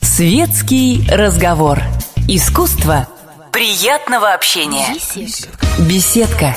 Светский 0.00 1.06
разговор. 1.08 1.80
Искусство 2.26 3.06
приятного 3.52 4.34
общения. 4.34 4.86
Беседка. 5.78 6.56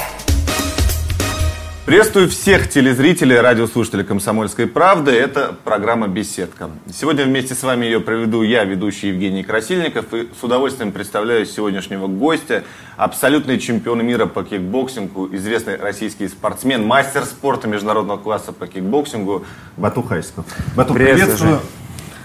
Приветствую 1.92 2.30
всех 2.30 2.70
телезрителей, 2.70 3.42
радиослушателей 3.42 4.06
«Комсомольской 4.06 4.66
правды». 4.66 5.12
Это 5.12 5.54
программа 5.66 6.08
«Беседка». 6.08 6.70
Сегодня 6.90 7.26
вместе 7.26 7.54
с 7.54 7.64
вами 7.64 7.84
ее 7.84 8.00
проведу 8.00 8.44
я, 8.44 8.64
ведущий 8.64 9.10
Евгений 9.10 9.44
Красильников. 9.44 10.14
И 10.14 10.30
с 10.40 10.42
удовольствием 10.42 10.94
представляю 10.94 11.46
сегодняшнего 11.46 12.08
гостя, 12.08 12.64
абсолютный 12.96 13.60
чемпион 13.60 14.06
мира 14.06 14.26
по 14.26 14.46
кикбоксингу, 14.46 15.36
известный 15.36 15.76
российский 15.76 16.30
спортсмен, 16.30 16.88
мастер 16.88 17.26
спорта 17.26 17.68
международного 17.68 18.18
класса 18.18 18.54
по 18.54 18.68
кикбоксингу 18.68 19.44
Бату 19.76 20.02
Хайсков. 20.02 20.46
Бату, 20.78 20.94
Приветствую. 20.94 21.60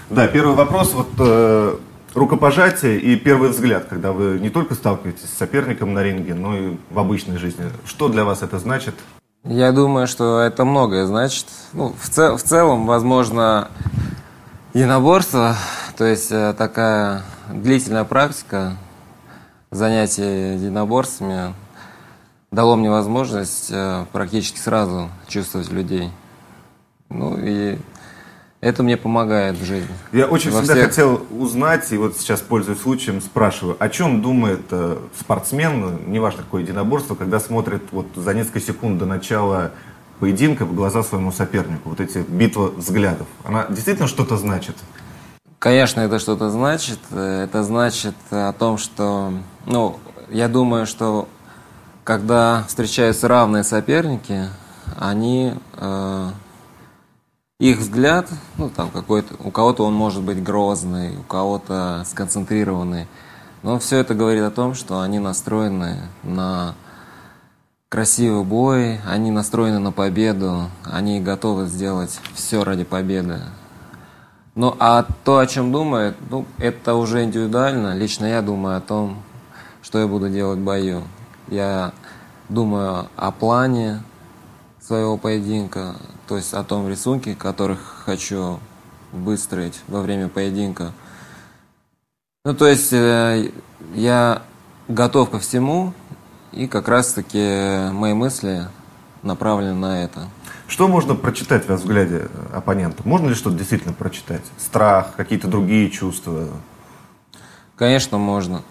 Да, 0.09 0.27
первый 0.29 0.55
вопрос. 0.55 0.93
Вот 0.93 1.09
э, 1.19 1.75
рукопожатие 2.13 3.01
и 3.01 3.17
первый 3.17 3.49
взгляд, 3.49 3.87
когда 3.89 4.13
вы 4.13 4.39
не 4.39 4.49
только 4.49 4.75
сталкиваетесь 4.75 5.25
с 5.25 5.37
соперником 5.37 5.93
на 5.93 6.03
ринге, 6.03 6.35
но 6.35 6.57
и 6.57 6.77
в 6.89 6.97
обычной 6.97 7.37
жизни. 7.37 7.65
Что 7.85 8.07
для 8.07 8.23
вас 8.23 8.43
это 8.43 8.59
значит? 8.59 8.95
Я 9.49 9.71
думаю, 9.71 10.07
что 10.07 10.41
это 10.41 10.65
многое 10.65 11.05
значит. 11.05 11.45
Ну, 11.71 11.95
в, 11.97 12.09
цел, 12.09 12.35
в 12.35 12.43
целом, 12.43 12.85
возможно, 12.85 13.69
единоборство, 14.73 15.55
то 15.97 16.03
есть 16.03 16.33
э, 16.33 16.53
такая 16.57 17.23
длительная 17.49 18.03
практика 18.03 18.75
занятий 19.71 20.55
единоборствами 20.55 21.53
дало 22.51 22.75
мне 22.75 22.89
возможность 22.89 23.69
э, 23.71 24.05
практически 24.11 24.59
сразу 24.59 25.09
чувствовать 25.29 25.71
людей. 25.71 26.11
Ну 27.07 27.37
и 27.37 27.79
это 28.61 28.83
мне 28.83 28.97
помогает 28.97 29.57
в 29.57 29.63
жизни. 29.65 29.89
Я 30.11 30.25
очень 30.27 30.51
Во 30.51 30.59
всегда 30.61 30.73
всех- 30.75 30.87
хотел 30.87 31.25
узнать, 31.31 31.91
и 31.91 31.97
вот 31.97 32.17
сейчас, 32.17 32.41
пользуясь 32.41 32.81
случаем, 32.81 33.21
спрашиваю, 33.21 33.75
о 33.79 33.89
чем 33.89 34.21
думает 34.21 34.61
э, 34.71 34.97
спортсмен, 35.19 35.79
ну, 35.79 35.99
неважно 36.07 36.43
какое 36.43 36.61
единоборство, 36.63 37.15
когда 37.15 37.39
смотрит 37.39 37.83
вот 37.91 38.07
за 38.15 38.33
несколько 38.33 38.59
секунд 38.59 38.97
до 38.99 39.05
начала 39.05 39.71
поединка 40.19 40.65
в 40.65 40.73
глаза 40.73 41.03
своему 41.03 41.31
сопернику, 41.31 41.89
вот 41.89 41.99
эти 41.99 42.17
битва 42.27 42.69
взглядов. 42.71 43.27
Она 43.43 43.67
действительно 43.69 44.07
что-то 44.07 44.37
значит? 44.37 44.75
Конечно, 45.59 46.01
это 46.01 46.17
что-то 46.19 46.49
значит. 46.49 46.99
Э, 47.11 47.43
Это 47.43 47.63
значит 47.63 48.15
о 48.31 48.53
том, 48.53 48.77
что, 48.77 49.33
ну, 49.65 49.99
я 50.29 50.47
думаю, 50.47 50.85
что 50.87 51.27
когда 52.03 52.63
встречаются 52.67 53.27
равные 53.27 53.63
соперники, 53.63 54.45
они, 54.97 55.53
э, 55.77 56.29
их 57.59 57.79
взгляд, 57.79 58.29
ну, 58.57 58.69
там 58.69 58.89
какой-то, 58.91 59.33
у 59.43 59.49
кого-то 59.49 59.83
он 59.83 59.93
может 59.93 60.21
быть 60.21 60.43
грозный, 60.43 61.17
у 61.17 61.23
кого-то 61.23 62.03
сконцентрированный, 62.05 63.07
но 63.63 63.79
все 63.79 63.97
это 63.97 64.13
говорит 64.13 64.43
о 64.43 64.51
том, 64.51 64.75
что 64.75 65.01
они 65.01 65.17
настроены 65.17 65.97
на 66.21 66.75
красивый 67.89 68.43
бой, 68.43 68.99
они 69.07 69.31
настроены 69.31 69.79
на 69.79 69.91
победу, 69.91 70.69
они 70.83 71.19
готовы 71.19 71.65
сделать 71.65 72.19
все 72.35 72.63
ради 72.63 72.83
победы. 72.83 73.39
Ну, 74.53 74.75
а 74.79 75.05
то, 75.23 75.39
о 75.39 75.47
чем 75.47 75.71
думает, 75.71 76.15
ну, 76.29 76.45
это 76.57 76.95
уже 76.95 77.23
индивидуально. 77.23 77.95
Лично 77.95 78.25
я 78.25 78.41
думаю 78.41 78.77
о 78.77 78.81
том, 78.81 79.23
что 79.81 79.99
я 79.99 80.07
буду 80.07 80.29
делать 80.29 80.59
в 80.59 80.63
бою. 80.63 81.03
Я 81.47 81.91
думаю 82.49 83.07
о 83.15 83.31
плане 83.31 84.01
своего 84.87 85.17
поединка, 85.17 85.97
то 86.29 86.37
есть 86.37 86.53
о 86.53 86.63
том 86.63 86.87
рисунке, 86.87 87.35
который 87.35 87.75
хочу 88.05 88.59
выстроить 89.11 89.81
во 89.89 90.01
время 90.01 90.29
поединка. 90.29 90.93
Ну, 92.45 92.55
то 92.55 92.67
есть 92.67 92.93
э, 92.93 93.51
я 93.95 94.43
готов 94.87 95.29
ко 95.29 95.39
всему, 95.39 95.93
и 96.53 96.67
как 96.67 96.87
раз-таки 96.87 97.91
мои 97.91 98.13
мысли 98.13 98.69
направлены 99.23 99.73
на 99.73 100.03
это. 100.05 100.29
Что 100.69 100.87
можно 100.87 101.15
прочитать 101.15 101.67
во 101.67 101.75
взгляде 101.75 102.29
оппонента? 102.53 103.05
Можно 103.05 103.27
ли 103.27 103.35
что-то 103.35 103.57
действительно 103.57 103.93
прочитать? 103.93 104.43
Страх, 104.57 105.15
какие-то 105.17 105.49
другие 105.49 105.89
чувства? 105.89 106.47
Конечно, 107.75 108.17
можно. 108.17 108.61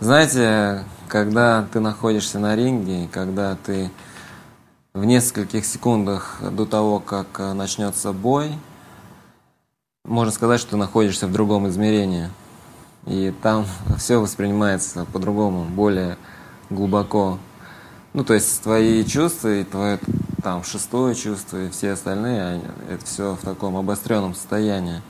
Знаете, 0.00 0.84
когда 1.08 1.66
ты 1.70 1.80
находишься 1.80 2.38
на 2.38 2.56
ринге, 2.56 3.08
когда 3.12 3.54
ты 3.66 3.90
в 4.98 5.04
нескольких 5.04 5.64
секундах 5.64 6.40
до 6.42 6.66
того, 6.66 6.98
как 6.98 7.26
э, 7.38 7.52
начнется 7.52 8.12
бой, 8.12 8.52
можно 10.04 10.32
сказать, 10.32 10.60
что 10.60 10.70
ты 10.70 10.76
находишься 10.76 11.28
в 11.28 11.32
другом 11.32 11.68
измерении. 11.68 12.30
И 13.06 13.32
там 13.42 13.64
все 13.96 14.18
воспринимается 14.18 15.06
по-другому, 15.12 15.64
более 15.64 16.18
глубоко. 16.68 17.38
Ну, 18.12 18.24
то 18.24 18.34
есть 18.34 18.60
твои 18.62 19.04
чувства 19.04 19.54
и 19.54 19.64
твое 19.64 20.00
там 20.42 20.64
шестое 20.64 21.14
чувство 21.14 21.58
и 21.58 21.70
все 21.70 21.92
остальные, 21.92 22.42
они- 22.42 22.64
это 22.90 23.04
все 23.04 23.34
в 23.34 23.44
таком 23.44 23.76
обостренном 23.76 24.34
состоянии. 24.34 25.00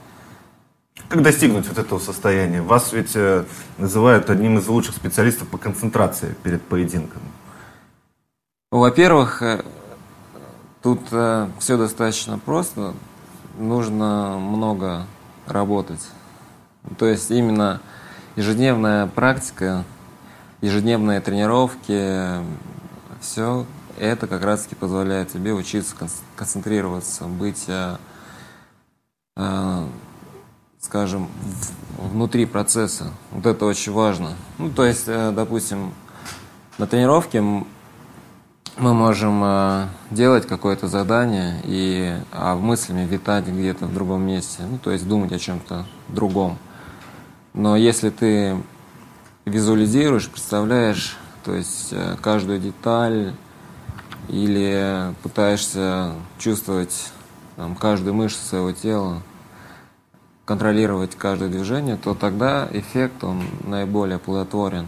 Как 1.09 1.23
достигнуть 1.23 1.67
вот 1.67 1.79
этого 1.79 1.99
состояния? 1.99 2.61
Вас 2.61 2.93
ведь 2.93 3.13
э, 3.15 3.47
называют 3.79 4.29
одним 4.29 4.59
из 4.59 4.69
лучших 4.69 4.97
специалистов 4.97 5.49
по 5.49 5.57
концентрации 5.57 6.35
перед 6.43 6.61
поединком. 6.61 7.23
Ну, 8.71 8.81
Во-первых, 10.83 11.09
э, 11.13 11.49
тут 11.51 11.61
все 11.61 11.77
достаточно 11.77 12.39
просто. 12.39 12.95
Нужно 13.59 14.39
много 14.39 15.07
работать. 15.47 16.07
То 16.99 17.07
есть 17.07 17.31
именно 17.31 17.81
ежедневная 18.37 19.07
практика, 19.07 19.85
ежедневные 20.61 21.21
тренировки, 21.21 22.43
все 23.21 23.67
это 23.99 24.27
как 24.29 24.45
раз-таки 24.45 24.77
позволяет 24.77 25.33
тебе 25.33 25.53
учиться 25.53 25.97
кон- 25.97 26.09
концентрироваться, 26.37 27.25
быть, 27.25 27.65
э, 27.67 27.97
э, 29.37 29.87
скажем, 30.81 31.29
в- 31.97 32.11
внутри 32.13 32.47
процесса. 32.47 33.11
Вот 33.33 33.45
это 33.47 33.65
очень 33.65 33.93
важно. 33.93 34.35
Ну, 34.59 34.71
то 34.71 34.85
есть, 34.85 35.05
э, 35.09 35.33
допустим, 35.33 35.93
на 36.79 36.87
тренировке 36.87 37.43
мы 38.79 38.95
можем 38.95 39.43
э, 39.45 39.87
делать 40.11 40.47
какое-то 40.47 40.87
задание 40.87 41.61
и 41.65 42.17
а 42.33 42.55
мыслями 42.55 43.05
витать 43.05 43.47
где-то 43.47 43.87
в 43.87 43.95
другом 43.95 44.23
месте, 44.23 44.63
ну 44.71 44.79
то 44.79 44.93
есть 44.93 45.07
думать 45.07 45.33
о 45.33 45.39
чем-то 45.39 45.85
другом. 46.09 46.59
Но 47.55 47.77
если 47.77 48.11
ты 48.11 48.57
визуализируешь, 49.45 50.31
представляешь, 50.31 51.17
то 51.45 51.55
есть 51.55 51.89
э, 51.91 52.17
каждую 52.21 52.61
деталь 52.61 53.35
или 54.29 55.13
пытаешься 55.23 56.13
чувствовать 56.39 57.11
там, 57.57 57.75
каждую 57.75 58.15
мышцу 58.15 58.45
своего 58.45 58.73
тела, 58.73 59.23
контролировать 60.45 61.17
каждое 61.17 61.49
движение, 61.49 61.97
то 61.97 62.15
тогда 62.15 62.69
эффект 62.71 63.25
он 63.25 63.43
наиболее 63.65 64.19
плодотворен. 64.19 64.87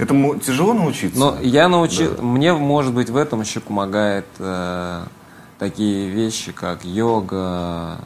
Этому 0.00 0.38
тяжело 0.38 0.72
научиться? 0.72 1.18
Но 1.18 1.36
я 1.42 1.68
научил, 1.68 2.14
Да. 2.16 2.22
мне, 2.22 2.54
может 2.54 2.94
быть, 2.94 3.10
в 3.10 3.16
этом 3.16 3.42
еще 3.42 3.60
помогает 3.60 4.24
э, 4.38 5.04
такие 5.58 6.08
вещи, 6.08 6.52
как 6.52 6.84
йога, 6.86 7.98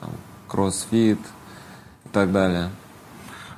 там, 0.00 0.10
кроссфит 0.48 1.20
и 2.04 2.08
так 2.10 2.32
далее. 2.32 2.70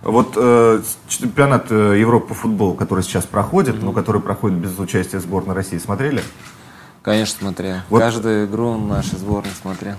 Вот 0.03 0.35
э, 0.37 0.83
чемпионат 1.09 1.73
э, 1.73 1.99
Европы 1.99 2.29
по 2.29 2.35
футболу, 2.35 2.75
который 2.75 3.03
сейчас 3.03 3.25
проходит, 3.25 3.83
но 3.83 3.93
который 3.93 4.21
проходит 4.21 4.59
без 4.59 4.79
участия 4.79 5.19
сборной 5.19 5.55
России, 5.55 5.79
смотрели? 5.79 6.23
Конечно, 7.03 7.39
смотрел. 7.41 7.77
Вот- 7.89 8.01
Каждую 8.01 8.47
игру 8.47 8.77
нашей 8.77 9.19
сборной 9.19 9.53
смотрел. 9.61 9.95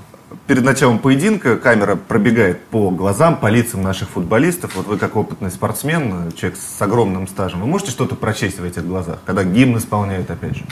Перед 0.45 0.63
началом 0.63 0.99
поединка 0.99 1.57
камера 1.57 1.95
пробегает 1.95 2.61
по 2.65 2.91
глазам, 2.91 3.37
по 3.37 3.47
лицам 3.47 3.81
наших 3.81 4.09
футболистов. 4.09 4.75
Вот 4.75 4.85
вы 4.87 4.97
как 4.97 5.15
опытный 5.15 5.49
спортсмен, 5.51 6.31
человек 6.33 6.59
с 6.59 6.81
огромным 6.81 7.27
стажем, 7.27 7.61
вы 7.61 7.67
можете 7.67 7.91
что-то 7.91 8.15
прочесть 8.15 8.59
в 8.59 8.63
этих 8.63 8.85
глазах, 8.85 9.19
когда 9.25 9.43
гимн 9.43 9.77
исполняют 9.79 10.29
опять 10.29 10.55
же? 10.57 10.63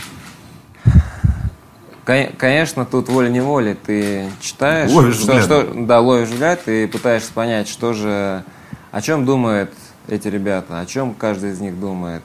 Кон- 2.06 2.32
Конечно, 2.38 2.86
тут 2.86 3.10
волей-неволей 3.10 3.74
ты 3.74 4.30
читаешь, 4.40 4.92
Ловишь 4.92 5.16
что, 5.16 5.42
что- 5.42 5.74
да, 5.76 6.00
ловишь 6.00 6.30
взгляд 6.30 6.68
и 6.68 6.86
пытаешься 6.86 7.34
понять, 7.34 7.68
что 7.68 7.94
же, 7.94 8.44
о 8.92 9.02
чем 9.02 9.26
думают 9.26 9.72
эти 10.08 10.28
ребята, 10.28 10.80
о 10.80 10.86
чем 10.86 11.14
каждый 11.14 11.52
из 11.52 11.60
них 11.60 11.80
думает. 11.80 12.22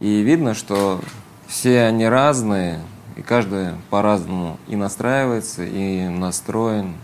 И 0.00 0.22
видно, 0.22 0.54
что 0.54 1.00
все 1.46 1.82
они 1.82 2.06
разные, 2.08 2.80
и 3.16 3.22
каждый 3.22 3.70
по-разному 3.90 4.58
и 4.66 4.76
настраивается, 4.76 5.64
и 5.64 6.08
настроен. 6.08 6.94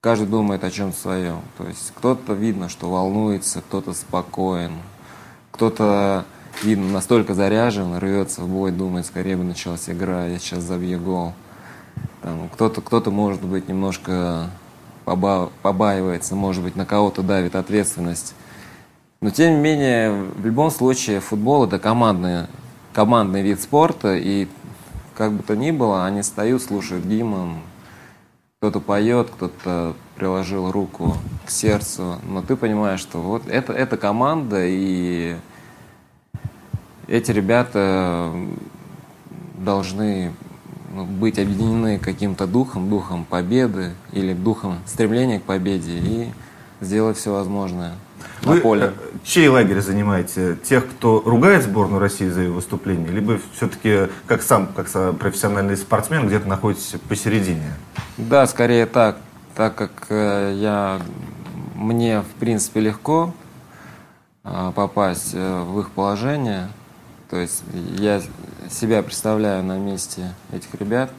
Каждый 0.00 0.26
думает 0.26 0.64
о 0.64 0.70
чем 0.70 0.92
своем. 0.92 1.40
То 1.56 1.66
есть 1.66 1.92
кто-то 1.94 2.34
видно, 2.34 2.68
что 2.68 2.90
волнуется, 2.90 3.60
кто-то 3.60 3.94
спокоен, 3.94 4.72
кто-то 5.50 6.24
видно 6.62 6.90
настолько 6.92 7.34
заряжен, 7.34 7.96
рвется 7.96 8.42
в 8.42 8.48
бой, 8.48 8.70
думает, 8.70 9.06
скорее 9.06 9.36
бы 9.36 9.44
началась 9.44 9.88
игра, 9.88 10.26
я 10.26 10.38
сейчас 10.38 10.62
забью 10.62 11.00
гол. 11.00 11.32
Там 12.22 12.48
кто-то, 12.52 12.80
кто-то, 12.80 13.10
может 13.10 13.42
быть, 13.42 13.68
немножко 13.68 14.50
поба- 15.04 15.50
побаивается, 15.62 16.34
может 16.34 16.62
быть, 16.62 16.76
на 16.76 16.86
кого-то 16.86 17.22
давит 17.22 17.56
ответственность. 17.56 18.34
Но, 19.20 19.30
тем 19.30 19.54
не 19.54 19.60
менее, 19.60 20.12
в 20.12 20.44
любом 20.44 20.70
случае, 20.70 21.20
футбол– 21.20 21.64
это 21.66 21.78
командный, 21.78 22.46
командный 22.92 23.42
вид 23.42 23.60
спорта, 23.60 24.16
и 24.16 24.48
как 25.16 25.32
бы 25.32 25.42
то 25.42 25.56
ни 25.56 25.70
было, 25.70 26.04
они 26.04 26.22
встают, 26.22 26.62
слушают 26.62 27.04
гимн, 27.04 27.58
кто-то 28.58 28.80
поет, 28.80 29.30
кто-то 29.30 29.94
приложил 30.16 30.70
руку 30.70 31.16
к 31.44 31.50
сердцу, 31.50 32.16
но 32.26 32.42
ты 32.42 32.56
понимаешь, 32.56 33.00
что 33.00 33.20
вот 33.20 33.46
это, 33.46 33.72
это 33.72 33.96
команда, 33.96 34.64
и 34.64 35.36
эти 37.06 37.30
ребята 37.30 38.32
должны 39.58 40.32
ну, 40.94 41.04
быть 41.04 41.38
объединены 41.38 41.98
каким-то 41.98 42.46
духом, 42.46 42.88
духом 42.88 43.24
победы 43.24 43.92
или 44.12 44.32
духом 44.32 44.78
стремления 44.86 45.40
к 45.40 45.42
победе 45.42 45.98
и 45.98 46.32
сделать 46.80 47.16
все 47.16 47.32
возможное 47.32 47.94
Вы 48.44 48.56
на 48.56 48.60
поле. 48.60 48.82
Э, 48.86 48.92
чей 49.24 49.48
лагерь 49.48 49.80
занимаете? 49.80 50.56
Тех, 50.56 50.86
кто 50.86 51.22
ругает 51.24 51.64
сборную 51.64 52.00
России 52.00 52.28
за 52.28 52.42
ее 52.42 52.50
выступление, 52.50 53.10
либо 53.10 53.38
все-таки 53.56 54.08
как 54.26 54.42
сам, 54.42 54.68
как 54.68 54.88
профессиональный 55.18 55.76
спортсмен, 55.76 56.26
где-то 56.26 56.48
находитесь 56.48 56.94
посередине? 57.08 57.72
Да, 58.16 58.46
скорее 58.46 58.86
так, 58.86 59.16
так 59.54 59.74
как 59.74 60.06
э, 60.10 60.54
я 60.56 61.00
мне 61.74 62.20
в 62.20 62.38
принципе 62.38 62.80
легко 62.80 63.34
э, 64.44 64.72
попасть 64.74 65.34
в 65.34 65.80
их 65.80 65.90
положение, 65.90 66.68
то 67.30 67.36
есть 67.36 67.62
я 67.98 68.20
себя 68.70 69.02
представляю 69.02 69.62
на 69.64 69.78
месте 69.78 70.34
этих 70.52 70.74
ребят. 70.74 71.10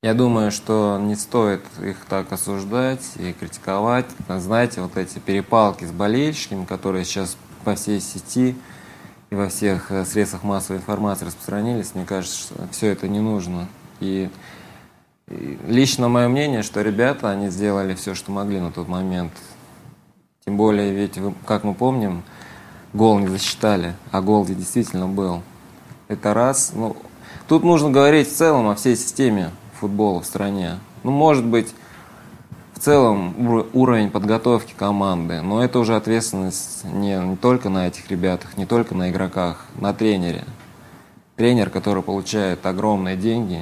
Я 0.00 0.14
думаю, 0.14 0.52
что 0.52 0.96
не 1.02 1.16
стоит 1.16 1.64
их 1.82 1.96
так 2.08 2.30
осуждать 2.30 3.04
и 3.16 3.32
критиковать. 3.32 4.06
Знаете, 4.28 4.80
вот 4.80 4.96
эти 4.96 5.18
перепалки 5.18 5.84
с 5.84 5.90
болельщиками, 5.90 6.64
которые 6.66 7.04
сейчас 7.04 7.36
по 7.64 7.74
всей 7.74 8.00
сети 8.00 8.54
и 9.30 9.34
во 9.34 9.48
всех 9.48 9.90
э, 9.90 10.04
средствах 10.04 10.44
массовой 10.44 10.78
информации 10.78 11.24
распространились, 11.24 11.96
мне 11.96 12.04
кажется, 12.04 12.38
что 12.38 12.68
все 12.70 12.92
это 12.92 13.08
не 13.08 13.18
нужно. 13.18 13.66
И, 13.98 14.30
и 15.26 15.58
лично 15.66 16.08
мое 16.08 16.28
мнение, 16.28 16.62
что 16.62 16.80
ребята, 16.80 17.30
они 17.30 17.48
сделали 17.48 17.96
все, 17.96 18.14
что 18.14 18.30
могли 18.30 18.60
на 18.60 18.70
тот 18.70 18.86
момент. 18.86 19.32
Тем 20.44 20.56
более, 20.56 20.92
ведь, 20.92 21.18
как 21.44 21.64
мы 21.64 21.74
помним, 21.74 22.22
гол 22.92 23.18
не 23.18 23.26
засчитали, 23.26 23.96
а 24.12 24.22
гол 24.22 24.46
действительно 24.46 25.08
был. 25.08 25.42
Это 26.06 26.34
раз. 26.34 26.70
Ну, 26.72 26.96
тут 27.48 27.64
нужно 27.64 27.90
говорить 27.90 28.28
в 28.28 28.36
целом 28.36 28.68
о 28.68 28.76
всей 28.76 28.94
системе 28.94 29.50
футбола 29.78 30.20
в 30.20 30.26
стране. 30.26 30.78
Ну, 31.02 31.10
может 31.10 31.44
быть, 31.44 31.74
в 32.74 32.80
целом 32.80 33.34
уровень 33.72 34.10
подготовки 34.10 34.72
команды, 34.76 35.40
но 35.40 35.64
это 35.64 35.78
уже 35.78 35.96
ответственность 35.96 36.84
не, 36.84 37.16
не 37.16 37.36
только 37.36 37.68
на 37.68 37.88
этих 37.88 38.10
ребятах, 38.10 38.56
не 38.56 38.66
только 38.66 38.94
на 38.94 39.10
игроках, 39.10 39.66
на 39.80 39.92
тренере. 39.92 40.44
Тренер, 41.36 41.70
который 41.70 42.02
получает 42.02 42.64
огромные 42.66 43.16
деньги, 43.16 43.60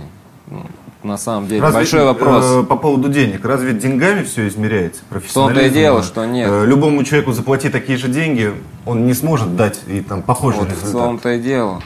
ну, 0.48 0.64
на 1.02 1.16
самом 1.16 1.48
деле 1.48 1.62
разве, 1.62 1.78
большой 1.78 2.04
вопрос. 2.04 2.44
Э, 2.44 2.62
по 2.62 2.76
поводу 2.76 3.08
денег. 3.08 3.44
Разве 3.44 3.72
деньгами 3.72 4.22
все 4.22 4.48
измеряется? 4.48 5.02
В 5.10 5.32
том-то 5.32 5.60
и 5.60 5.70
дело, 5.70 6.02
что 6.02 6.24
нет. 6.26 6.48
Э, 6.50 6.66
любому 6.66 7.02
человеку 7.04 7.32
заплати 7.32 7.68
такие 7.68 7.96
же 7.96 8.08
деньги, 8.08 8.52
он 8.84 9.06
не 9.06 9.14
сможет 9.14 9.56
дать 9.56 9.80
и 9.86 10.00
там 10.00 10.22
похожий 10.22 10.60
вот 10.60 10.70
результат. 10.70 10.90
В 10.90 10.98
том-то 10.98 11.32
и 11.32 11.40
дело. 11.40 11.82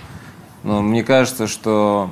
Но 0.62 0.82
мне 0.82 1.05
кажется, 1.05 1.47
что 1.47 2.11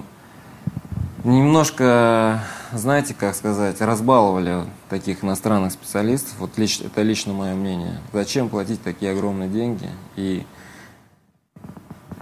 немножко, 1.36 2.40
знаете, 2.72 3.14
как 3.14 3.34
сказать, 3.34 3.80
разбаловали 3.80 4.64
таких 4.88 5.24
иностранных 5.24 5.72
специалистов. 5.72 6.34
Вот 6.38 6.58
лично, 6.58 6.86
это 6.86 7.02
лично 7.02 7.32
мое 7.32 7.54
мнение. 7.54 8.00
Зачем 8.12 8.48
платить 8.48 8.82
такие 8.82 9.12
огромные 9.12 9.48
деньги? 9.48 9.88
И 10.16 10.46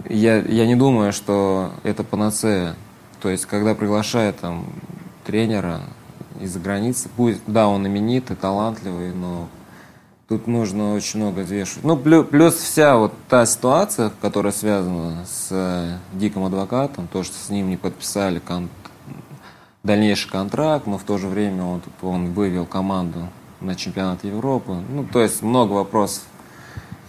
я, 0.09 0.37
я 0.37 0.67
не 0.67 0.75
думаю, 0.75 1.13
что 1.13 1.71
это 1.83 2.03
панацея 2.03 2.75
то 3.21 3.29
есть, 3.29 3.45
когда 3.45 3.73
приглашают 3.73 4.39
там 4.39 4.65
тренера 5.25 5.81
из-за 6.39 6.59
границы, 6.59 7.09
пусть, 7.15 7.41
да, 7.47 7.67
он 7.67 7.87
именитый, 7.87 8.35
талантливый, 8.35 9.11
но 9.11 9.47
тут 10.27 10.45
нужно 10.45 10.93
очень 10.93 11.19
много 11.19 11.39
взвешивать. 11.39 11.83
Ну, 11.83 11.97
плюс, 11.97 12.27
плюс 12.27 12.53
вся 12.55 12.95
вот 12.97 13.13
та 13.27 13.45
ситуация, 13.45 14.11
которая 14.21 14.53
связана 14.53 15.25
с 15.25 15.47
э, 15.49 15.97
Диком 16.13 16.45
адвокатом, 16.45 17.07
то, 17.11 17.23
что 17.23 17.33
с 17.35 17.49
ним 17.49 17.69
не 17.69 17.77
подписали 17.77 18.39
кон 18.39 18.69
дальнейший 19.83 20.29
контракт, 20.29 20.87
но 20.87 20.97
в 20.97 21.03
то 21.03 21.17
же 21.17 21.27
время 21.27 21.63
он, 21.63 21.81
он 22.01 22.33
вывел 22.33 22.65
команду 22.65 23.29
на 23.61 23.75
чемпионат 23.75 24.23
Европы. 24.23 24.77
Ну, 24.89 25.05
то 25.05 25.21
есть 25.21 25.41
много 25.41 25.73
вопросов 25.73 26.23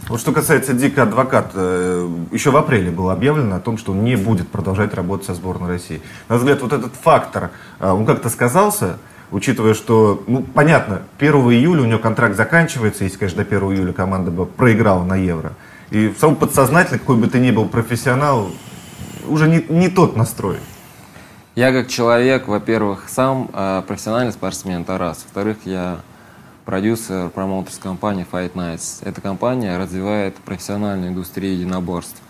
вот 0.07 0.21
что 0.21 0.33
касается 0.33 0.73
Дика 0.73 1.03
Адвокат, 1.03 1.51
э, 1.55 2.09
еще 2.33 2.51
в 2.51 2.57
апреле 2.57 2.91
было 2.91 3.13
объявлено 3.13 3.57
о 3.57 3.61
том, 3.61 3.77
что 3.77 3.93
он 3.93 4.05
не 4.05 4.17
будет 4.17 4.49
продолжать 4.49 4.95
работать 4.95 5.27
со 5.27 5.35
сборной 5.35 5.69
России. 5.69 6.01
На 6.29 6.37
взгляд, 6.39 6.63
вот 6.63 6.73
этот 6.73 6.95
фактор, 6.95 7.51
э, 7.79 7.91
он 7.91 8.07
как-то 8.07 8.31
сказался, 8.31 8.99
учитывая, 9.31 9.75
что, 9.75 10.23
ну, 10.27 10.43
понятно, 10.43 11.03
1 11.19 11.35
июля 11.53 11.83
у 11.83 11.85
него 11.85 11.99
контракт 11.99 12.37
заканчивается, 12.37 13.05
если, 13.05 13.19
конечно, 13.19 13.45
до 13.45 13.57
1 13.57 13.73
июля 13.73 13.93
команда 13.93 14.31
бы 14.31 14.47
проиграла 14.47 15.05
на 15.05 15.17
Евро. 15.17 15.53
И 15.91 16.09
в 16.09 16.19
самом 16.19 16.37
подсознательно, 16.37 16.99
какой 16.99 17.17
бы 17.17 17.27
ты 17.27 17.39
ни 17.39 17.51
был 17.51 17.67
профессионал, 17.67 18.51
уже 19.27 19.47
не, 19.47 19.63
не 19.69 19.89
тот 19.89 20.17
настрой. 20.17 20.57
Я 21.59 21.73
как 21.73 21.89
человек, 21.89 22.47
во-первых, 22.47 23.09
сам 23.09 23.51
э, 23.53 23.83
профессиональный 23.85 24.33
спортсмен, 24.33 24.83
это 24.83 24.97
раз. 24.97 25.25
Во-вторых, 25.25 25.57
я 25.65 26.03
продюсер, 26.65 27.31
промоутер 27.31 27.73
компании 27.83 28.25
Fight 28.31 28.53
Nights. 28.53 29.03
Эта 29.05 29.21
компания 29.21 29.77
развивает 29.77 30.37
профессиональную 30.37 31.11
индустрию 31.11 31.55
единоборств. 31.55 32.23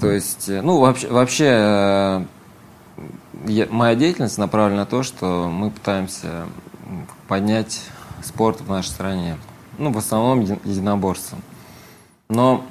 То 0.00 0.10
есть, 0.10 0.48
э, 0.48 0.60
ну, 0.60 0.80
вообще, 0.80 1.06
вообще 1.06 1.44
э, 1.46 2.24
я, 3.46 3.68
моя 3.70 3.94
деятельность 3.94 4.38
направлена 4.38 4.80
на 4.80 4.86
то, 4.86 5.04
что 5.04 5.48
мы 5.48 5.70
пытаемся 5.70 6.46
поднять 7.28 7.80
спорт 8.24 8.60
в 8.60 8.68
нашей 8.68 8.88
стране. 8.88 9.36
Ну, 9.78 9.92
в 9.92 9.98
основном 9.98 10.40
единоборством. 10.40 11.42
Но 12.28 12.66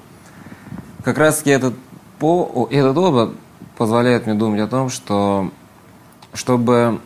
как 1.01 1.17
раз-таки 1.17 1.51
этот, 1.51 1.75
по, 2.19 2.67
этот 2.69 2.97
опыт 2.97 3.37
позволяет 3.83 4.27
мне 4.27 4.35
думать 4.35 4.61
о 4.61 4.67
том, 4.67 4.87
что 4.87 5.51
чтобы 6.33 7.01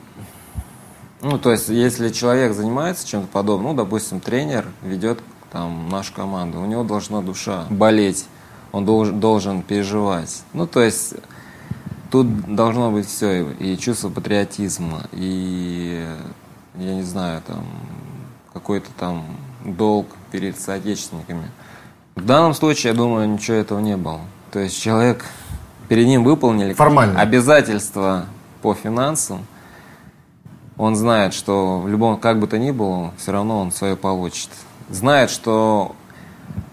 ну, 1.23 1.39
то 1.39 1.51
есть, 1.51 1.69
если 1.69 2.09
человек 2.09 2.53
занимается 2.53 3.07
чем-то 3.07 3.27
подобным, 3.29 3.71
ну, 3.71 3.77
допустим, 3.77 4.19
тренер 4.19 4.67
ведет 4.83 5.19
там 5.51 5.89
нашу 5.89 6.13
команду, 6.13 6.61
у 6.61 6.67
него 6.67 6.83
должна 6.83 7.23
душа 7.23 7.65
болеть, 7.71 8.27
он 8.71 8.85
должен, 8.85 9.19
должен 9.19 9.63
переживать. 9.63 10.43
Ну, 10.53 10.67
то 10.67 10.83
есть, 10.83 11.15
тут 12.11 12.53
должно 12.53 12.91
быть 12.91 13.07
все, 13.07 13.49
и 13.53 13.75
чувство 13.75 14.09
патриотизма, 14.09 15.05
и, 15.11 16.07
я 16.75 16.93
не 16.93 17.03
знаю, 17.03 17.41
там, 17.47 17.65
какой-то 18.53 18.89
там 18.99 19.25
долг 19.65 20.05
перед 20.31 20.59
соотечественниками. 20.59 21.49
В 22.13 22.23
данном 22.23 22.53
случае, 22.53 22.91
я 22.91 22.95
думаю, 22.95 23.27
ничего 23.27 23.57
этого 23.57 23.79
не 23.79 23.97
было. 23.97 24.21
То 24.51 24.59
есть, 24.59 24.79
человек, 24.79 25.25
перед 25.87 26.07
ним 26.07 26.23
выполнили 26.23 26.73
Формально. 26.73 27.19
обязательства 27.19 28.25
по 28.61 28.73
финансам, 28.73 29.45
он 30.77 30.95
знает, 30.95 31.33
что 31.33 31.79
в 31.79 31.87
любом, 31.87 32.17
как 32.17 32.39
бы 32.39 32.47
то 32.47 32.59
ни 32.59 32.71
было, 32.71 33.13
все 33.17 33.31
равно 33.31 33.59
он 33.59 33.71
свое 33.71 33.95
получит. 33.95 34.49
Знает, 34.89 35.29
что 35.29 35.95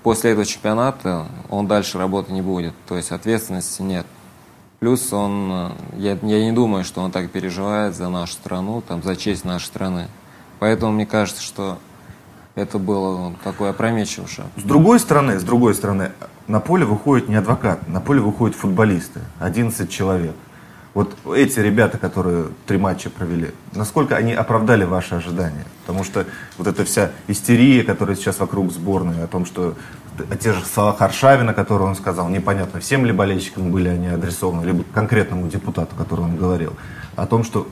после 0.02 0.32
этого 0.32 0.44
чемпионата 0.44 1.26
он 1.48 1.66
дальше 1.66 1.98
работать 1.98 2.32
не 2.32 2.42
будет, 2.42 2.74
то 2.86 2.96
есть 2.96 3.10
ответственности 3.10 3.82
нет. 3.82 4.06
Плюс 4.80 5.12
он, 5.12 5.72
я, 5.96 6.18
я 6.20 6.44
не 6.44 6.52
думаю, 6.52 6.84
что 6.84 7.00
он 7.00 7.10
так 7.10 7.30
переживает 7.30 7.94
за 7.94 8.10
нашу 8.10 8.34
страну, 8.34 8.82
там, 8.86 9.02
за 9.02 9.16
честь 9.16 9.44
нашей 9.44 9.66
страны. 9.66 10.08
Поэтому 10.58 10.92
мне 10.92 11.06
кажется, 11.06 11.42
что 11.42 11.78
это 12.54 12.78
было 12.78 13.32
такое 13.42 13.70
опрометчивый 13.70 14.28
шаг. 14.28 14.46
С 14.56 14.62
другой 14.62 15.00
стороны, 15.00 15.38
с 15.38 15.42
другой 15.42 15.74
стороны, 15.74 16.12
на 16.48 16.60
поле 16.60 16.84
выходит 16.84 17.28
не 17.28 17.36
адвокат, 17.36 17.88
на 17.88 18.00
поле 18.00 18.20
выходят 18.20 18.56
футболисты, 18.56 19.20
11 19.40 19.90
человек. 19.90 20.34
Вот 20.92 21.16
эти 21.34 21.58
ребята, 21.58 21.98
которые 21.98 22.46
три 22.66 22.78
матча 22.78 23.10
провели, 23.10 23.50
насколько 23.72 24.16
они 24.16 24.32
оправдали 24.32 24.84
ваши 24.84 25.16
ожидания? 25.16 25.64
Потому 25.84 26.04
что 26.04 26.24
вот 26.56 26.68
эта 26.68 26.84
вся 26.84 27.10
истерия, 27.26 27.82
которая 27.82 28.14
сейчас 28.14 28.38
вокруг 28.38 28.70
сборной, 28.70 29.24
о 29.24 29.26
том, 29.26 29.44
что 29.44 29.74
о 30.30 30.36
тех 30.36 30.54
же 30.54 30.64
словах 30.64 31.02
Аршавина, 31.02 31.52
которые 31.52 31.88
он 31.88 31.96
сказал, 31.96 32.28
непонятно, 32.28 32.78
всем 32.78 33.04
ли 33.04 33.12
болельщикам 33.12 33.72
были 33.72 33.88
они 33.88 34.06
адресованы, 34.06 34.64
либо 34.64 34.84
конкретному 34.94 35.48
депутату, 35.48 35.96
который 35.96 36.20
он 36.20 36.36
говорил, 36.36 36.74
о 37.16 37.26
том, 37.26 37.42
что 37.42 37.66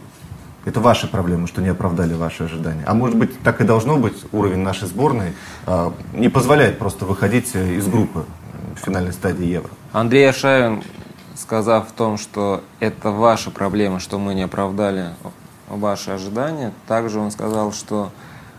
это 0.64 0.80
ваши 0.80 1.06
проблемы, 1.06 1.46
что 1.46 1.60
не 1.60 1.68
оправдали 1.68 2.14
ваши 2.14 2.44
ожидания. 2.44 2.82
А 2.86 2.94
может 2.94 3.16
быть, 3.16 3.40
так 3.42 3.60
и 3.60 3.64
должно 3.64 3.98
быть, 3.98 4.14
уровень 4.32 4.60
нашей 4.60 4.88
сборной 4.88 5.32
э, 5.66 5.90
не 6.12 6.28
позволяет 6.28 6.78
просто 6.78 7.04
выходить 7.04 7.54
из 7.54 7.86
группы 7.86 8.24
в 8.74 8.78
финальной 8.78 9.12
стадии 9.12 9.46
Евро. 9.46 9.70
Андрей 9.92 10.28
Аршавин 10.28 10.82
сказав 11.34 11.88
в 11.88 11.92
том, 11.92 12.18
что 12.18 12.62
это 12.80 13.10
ваша 13.10 13.50
проблема, 13.50 13.98
что 14.00 14.18
мы 14.18 14.34
не 14.34 14.42
оправдали 14.42 15.10
ваши 15.68 16.10
ожидания, 16.10 16.72
также 16.86 17.18
он 17.18 17.30
сказал, 17.30 17.72
что 17.72 18.10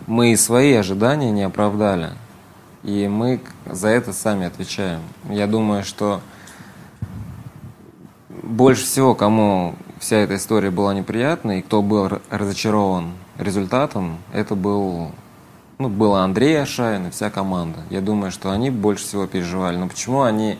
мы 0.07 0.33
и 0.33 0.35
свои 0.35 0.73
ожидания 0.73 1.31
не 1.31 1.43
оправдали. 1.43 2.09
И 2.83 3.07
мы 3.07 3.39
за 3.65 3.87
это 3.89 4.11
сами 4.11 4.45
отвечаем. 4.45 5.01
Я 5.29 5.47
думаю, 5.47 5.83
что 5.83 6.21
больше 8.29 8.83
всего, 8.83 9.15
кому 9.15 9.75
вся 9.99 10.17
эта 10.17 10.35
история 10.35 10.69
была 10.69 10.93
неприятна, 10.93 11.59
и 11.59 11.61
кто 11.61 11.81
был 11.81 12.09
разочарован 12.29 13.13
результатом, 13.37 14.17
это 14.33 14.55
был, 14.55 15.11
ну, 15.83 15.89
было 15.89 16.23
Андрей 16.23 16.61
Ашаин 16.61 17.07
и 17.07 17.09
вся 17.09 17.29
команда. 17.29 17.79
Я 17.89 17.99
думаю, 17.99 18.31
что 18.31 18.51
они 18.51 18.69
больше 18.69 19.03
всего 19.03 19.27
переживали. 19.27 19.75
Но 19.75 19.89
почему 19.89 20.21
они 20.21 20.57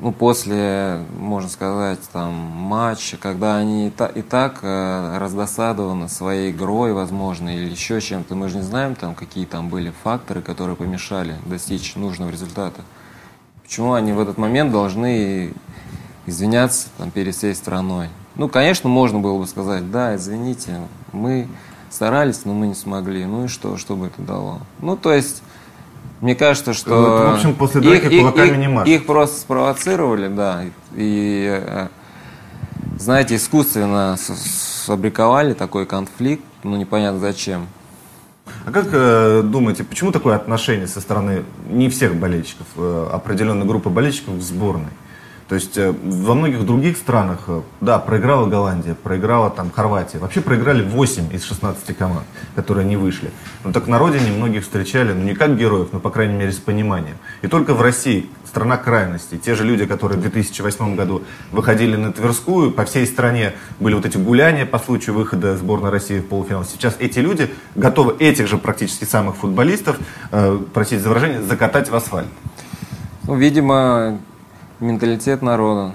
ну, 0.00 0.10
после, 0.10 1.04
можно 1.16 1.48
сказать, 1.48 2.00
там, 2.12 2.32
матча, 2.32 3.16
когда 3.16 3.58
они 3.58 3.86
и, 3.86 3.90
та, 3.90 4.06
и 4.06 4.22
так 4.22 4.58
э, 4.62 5.18
раздосадованы 5.18 6.08
своей 6.08 6.50
игрой, 6.50 6.92
возможно, 6.92 7.54
или 7.54 7.70
еще 7.70 8.00
чем-то, 8.00 8.34
мы 8.34 8.48
же 8.48 8.56
не 8.56 8.62
знаем, 8.62 8.96
там, 8.96 9.14
какие 9.14 9.44
там 9.44 9.68
были 9.68 9.92
факторы, 10.02 10.42
которые 10.42 10.74
помешали 10.74 11.36
достичь 11.46 11.94
нужного 11.94 12.30
результата. 12.30 12.80
Почему 13.62 13.92
они 13.92 14.12
в 14.12 14.18
этот 14.18 14.36
момент 14.36 14.72
должны 14.72 15.54
извиняться 16.26 16.88
там, 16.98 17.12
перед 17.12 17.36
всей 17.36 17.54
страной? 17.54 18.08
Ну, 18.34 18.48
конечно, 18.48 18.88
можно 18.88 19.20
было 19.20 19.38
бы 19.38 19.46
сказать, 19.46 19.92
да, 19.92 20.16
извините, 20.16 20.80
мы 21.12 21.46
старались, 21.90 22.44
но 22.44 22.54
мы 22.54 22.68
не 22.68 22.74
смогли. 22.74 23.24
Ну 23.24 23.44
и 23.44 23.48
что, 23.48 23.76
что 23.76 23.96
бы 23.96 24.06
это 24.06 24.22
дало? 24.22 24.60
Ну, 24.80 24.96
то 24.96 25.12
есть 25.12 25.42
мне 26.20 26.34
кажется, 26.34 26.74
что... 26.74 27.30
в 27.30 27.34
общем, 27.34 27.54
после 27.54 27.80
драки 27.80 28.06
их, 28.06 28.20
кулаками 28.20 28.50
их, 28.50 28.56
не 28.58 28.68
машут. 28.68 28.88
Их 28.88 29.06
просто 29.06 29.40
спровоцировали, 29.40 30.28
да. 30.28 30.64
И, 30.94 31.46
э, 31.50 31.88
знаете, 32.98 33.36
искусственно 33.36 34.16
сфабриковали 34.18 35.54
такой 35.54 35.86
конфликт, 35.86 36.44
ну, 36.62 36.76
непонятно 36.76 37.20
зачем. 37.20 37.68
А 38.66 38.70
как 38.70 38.88
э, 38.92 39.42
думаете, 39.42 39.84
почему 39.84 40.12
такое 40.12 40.36
отношение 40.36 40.86
со 40.86 41.00
стороны 41.00 41.44
не 41.70 41.88
всех 41.88 42.14
болельщиков, 42.16 42.66
э, 42.76 43.08
определенной 43.12 43.66
группы 43.66 43.88
болельщиков 43.88 44.34
в 44.34 44.42
сборной? 44.42 44.90
То 45.50 45.56
есть 45.56 45.76
э, 45.76 45.92
во 46.04 46.34
многих 46.34 46.64
других 46.64 46.96
странах, 46.96 47.40
э, 47.48 47.62
да, 47.80 47.98
проиграла 47.98 48.46
Голландия, 48.46 48.94
проиграла 48.94 49.50
там 49.50 49.72
Хорватия. 49.72 50.18
Вообще 50.18 50.40
проиграли 50.40 50.80
8 50.80 51.34
из 51.34 51.42
16 51.42 51.96
команд, 51.96 52.24
которые 52.54 52.86
не 52.86 52.96
вышли. 52.96 53.32
Но 53.64 53.72
так 53.72 53.88
на 53.88 53.98
родине 53.98 54.30
многих 54.30 54.62
встречали, 54.62 55.12
ну 55.12 55.24
не 55.24 55.34
как 55.34 55.58
героев, 55.58 55.88
но 55.90 55.98
по 55.98 56.10
крайней 56.10 56.34
мере 56.34 56.52
с 56.52 56.58
пониманием. 56.58 57.16
И 57.42 57.48
только 57.48 57.74
в 57.74 57.82
России, 57.82 58.30
страна 58.46 58.76
крайностей, 58.76 59.38
те 59.38 59.56
же 59.56 59.64
люди, 59.64 59.86
которые 59.86 60.18
в 60.18 60.22
2008 60.22 60.94
году 60.94 61.24
выходили 61.50 61.96
на 61.96 62.12
Тверскую, 62.12 62.70
по 62.70 62.84
всей 62.84 63.04
стране 63.04 63.54
были 63.80 63.94
вот 63.94 64.06
эти 64.06 64.18
гуляния 64.18 64.66
по 64.66 64.78
случаю 64.78 65.16
выхода 65.16 65.56
сборной 65.56 65.90
России 65.90 66.20
в 66.20 66.28
полуфинал. 66.28 66.64
Сейчас 66.64 66.94
эти 67.00 67.18
люди 67.18 67.50
готовы 67.74 68.14
этих 68.20 68.46
же 68.46 68.56
практически 68.56 69.02
самых 69.02 69.34
футболистов, 69.34 69.96
э, 70.30 70.60
простите 70.72 71.02
за 71.02 71.08
выражение, 71.08 71.42
закатать 71.42 71.90
в 71.90 71.96
асфальт. 71.96 72.28
Ну, 73.24 73.34
видимо, 73.34 74.20
менталитет 74.80 75.42
народа. 75.42 75.92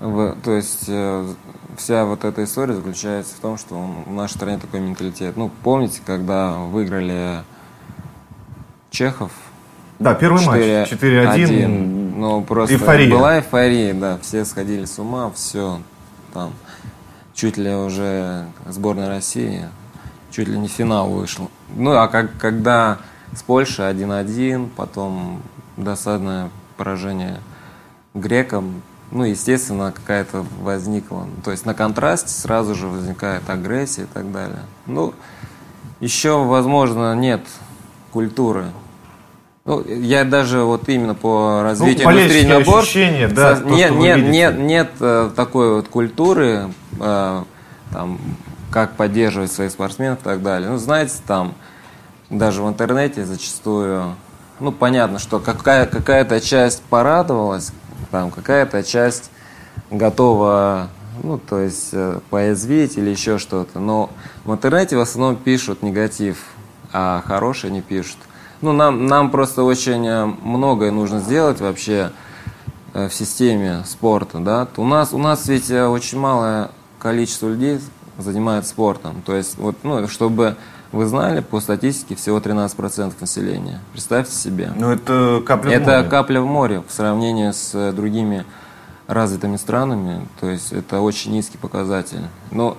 В, 0.00 0.36
то 0.42 0.52
есть 0.52 0.84
э, 0.88 1.26
вся 1.76 2.04
вот 2.04 2.24
эта 2.24 2.44
история 2.44 2.74
заключается 2.74 3.36
в 3.36 3.38
том, 3.38 3.56
что 3.56 3.76
он, 3.76 4.04
в 4.04 4.12
нашей 4.12 4.34
стране 4.34 4.58
такой 4.58 4.80
менталитет. 4.80 5.36
Ну, 5.36 5.50
помните, 5.62 6.00
когда 6.04 6.52
выиграли 6.52 7.42
Чехов? 8.90 9.32
Да, 9.98 10.14
первый 10.14 10.40
4, 10.42 10.82
матч, 10.82 10.92
4-1. 10.92 12.14
Ну, 12.16 12.42
просто 12.42 12.74
эйфория. 12.74 13.10
была 13.10 13.38
эйфория, 13.38 13.94
да, 13.94 14.18
все 14.20 14.44
сходили 14.44 14.84
с 14.84 14.98
ума, 14.98 15.30
все, 15.34 15.80
там, 16.32 16.52
чуть 17.34 17.56
ли 17.56 17.72
уже 17.74 18.46
сборная 18.66 19.08
России, 19.08 19.68
чуть 20.30 20.48
ли 20.48 20.58
не 20.58 20.68
финал 20.68 21.08
вышел. 21.08 21.50
Ну, 21.74 21.92
а 21.92 22.08
как, 22.08 22.36
когда 22.38 22.98
с 23.34 23.42
Польшей 23.42 23.86
1-1, 23.86 24.70
потом 24.76 25.42
досадная 25.76 26.50
поражение 26.76 27.40
грекам, 28.14 28.82
ну, 29.10 29.24
естественно, 29.24 29.92
какая-то 29.92 30.44
возникла. 30.60 31.26
То 31.44 31.50
есть 31.50 31.66
на 31.66 31.74
контрасте 31.74 32.30
сразу 32.30 32.74
же 32.74 32.86
возникает 32.88 33.48
агрессия 33.48 34.02
и 34.02 34.06
так 34.06 34.32
далее. 34.32 34.62
Ну, 34.86 35.14
еще, 36.00 36.44
возможно, 36.44 37.14
нет 37.14 37.40
культуры. 38.12 38.66
Ну, 39.64 39.82
я 39.82 40.24
даже 40.24 40.60
вот 40.60 40.88
именно 40.88 41.14
по 41.14 41.62
развитию 41.62 42.06
ну, 42.06 42.18
индустрии 42.18 42.46
набор... 42.46 42.80
Ощущения, 42.80 43.28
да, 43.28 43.56
со, 43.56 43.64
нет, 43.64 43.92
нет, 43.92 44.18
нет, 44.18 44.58
нет 44.58 44.90
э, 45.00 45.30
такой 45.34 45.76
вот 45.76 45.88
культуры, 45.88 46.70
э, 47.00 47.42
там, 47.90 48.20
как 48.70 48.96
поддерживать 48.96 49.52
своих 49.52 49.70
спортсменов 49.70 50.20
и 50.20 50.24
так 50.24 50.42
далее. 50.42 50.68
Ну, 50.68 50.76
знаете, 50.76 51.14
там, 51.26 51.54
даже 52.28 52.62
в 52.62 52.68
интернете 52.68 53.24
зачастую 53.24 54.16
ну, 54.64 54.72
понятно, 54.72 55.18
что 55.18 55.40
какая, 55.40 55.84
какая-то 55.84 56.40
часть 56.40 56.82
порадовалась, 56.84 57.70
там, 58.10 58.30
какая-то 58.30 58.82
часть 58.82 59.30
готова, 59.90 60.88
ну, 61.22 61.36
то 61.38 61.60
есть, 61.60 61.90
э, 61.92 62.20
поязвить 62.30 62.96
или 62.96 63.10
еще 63.10 63.36
что-то. 63.36 63.78
Но 63.78 64.08
в 64.44 64.52
интернете 64.52 64.96
в 64.96 65.00
основном 65.00 65.36
пишут 65.36 65.82
негатив, 65.82 66.38
а 66.94 67.22
хорошие 67.26 67.70
не 67.70 67.82
пишут. 67.82 68.16
Ну, 68.62 68.72
нам, 68.72 69.06
нам 69.06 69.30
просто 69.30 69.64
очень 69.64 70.06
э, 70.06 70.24
многое 70.24 70.90
нужно 70.92 71.20
сделать 71.20 71.60
вообще 71.60 72.10
э, 72.94 73.08
в 73.08 73.14
системе 73.14 73.82
спорта, 73.84 74.38
да. 74.38 74.66
У 74.78 74.86
нас, 74.86 75.12
у 75.12 75.18
нас 75.18 75.46
ведь 75.46 75.70
очень 75.70 76.18
малое 76.18 76.70
количество 76.98 77.48
людей 77.48 77.80
занимается 78.16 78.70
спортом. 78.70 79.20
То 79.26 79.36
есть, 79.36 79.58
вот, 79.58 79.76
ну, 79.82 80.08
чтобы 80.08 80.56
вы 80.94 81.06
знали, 81.06 81.40
по 81.40 81.60
статистике 81.60 82.14
всего 82.14 82.38
13% 82.38 83.14
населения. 83.20 83.80
Представьте 83.92 84.34
себе. 84.34 84.72
Ну, 84.74 84.90
это 84.90 85.42
капля 85.44 85.72
это 85.72 85.84
в 85.84 85.86
море. 85.86 85.98
Это 85.98 86.10
капля 86.10 86.40
в 86.40 86.46
море 86.46 86.82
в 86.88 86.92
сравнении 86.92 87.50
с 87.50 87.70
э, 87.74 87.92
другими 87.92 88.44
развитыми 89.06 89.56
странами. 89.56 90.26
То 90.40 90.48
есть 90.48 90.72
это 90.72 91.00
очень 91.00 91.32
низкий 91.32 91.58
показатель. 91.58 92.22
Но, 92.50 92.76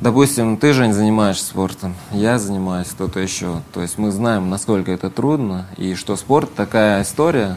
допустим, 0.00 0.56
ты, 0.56 0.72
же 0.72 0.86
не 0.86 0.92
занимаешься 0.92 1.46
спортом, 1.46 1.94
я 2.12 2.38
занимаюсь, 2.38 2.88
кто-то 2.88 3.20
еще. 3.20 3.62
То 3.72 3.82
есть 3.82 3.98
мы 3.98 4.10
знаем, 4.10 4.50
насколько 4.50 4.90
это 4.92 5.10
трудно, 5.10 5.66
и 5.76 5.94
что 5.94 6.16
спорт 6.16 6.54
такая 6.54 7.02
история, 7.02 7.56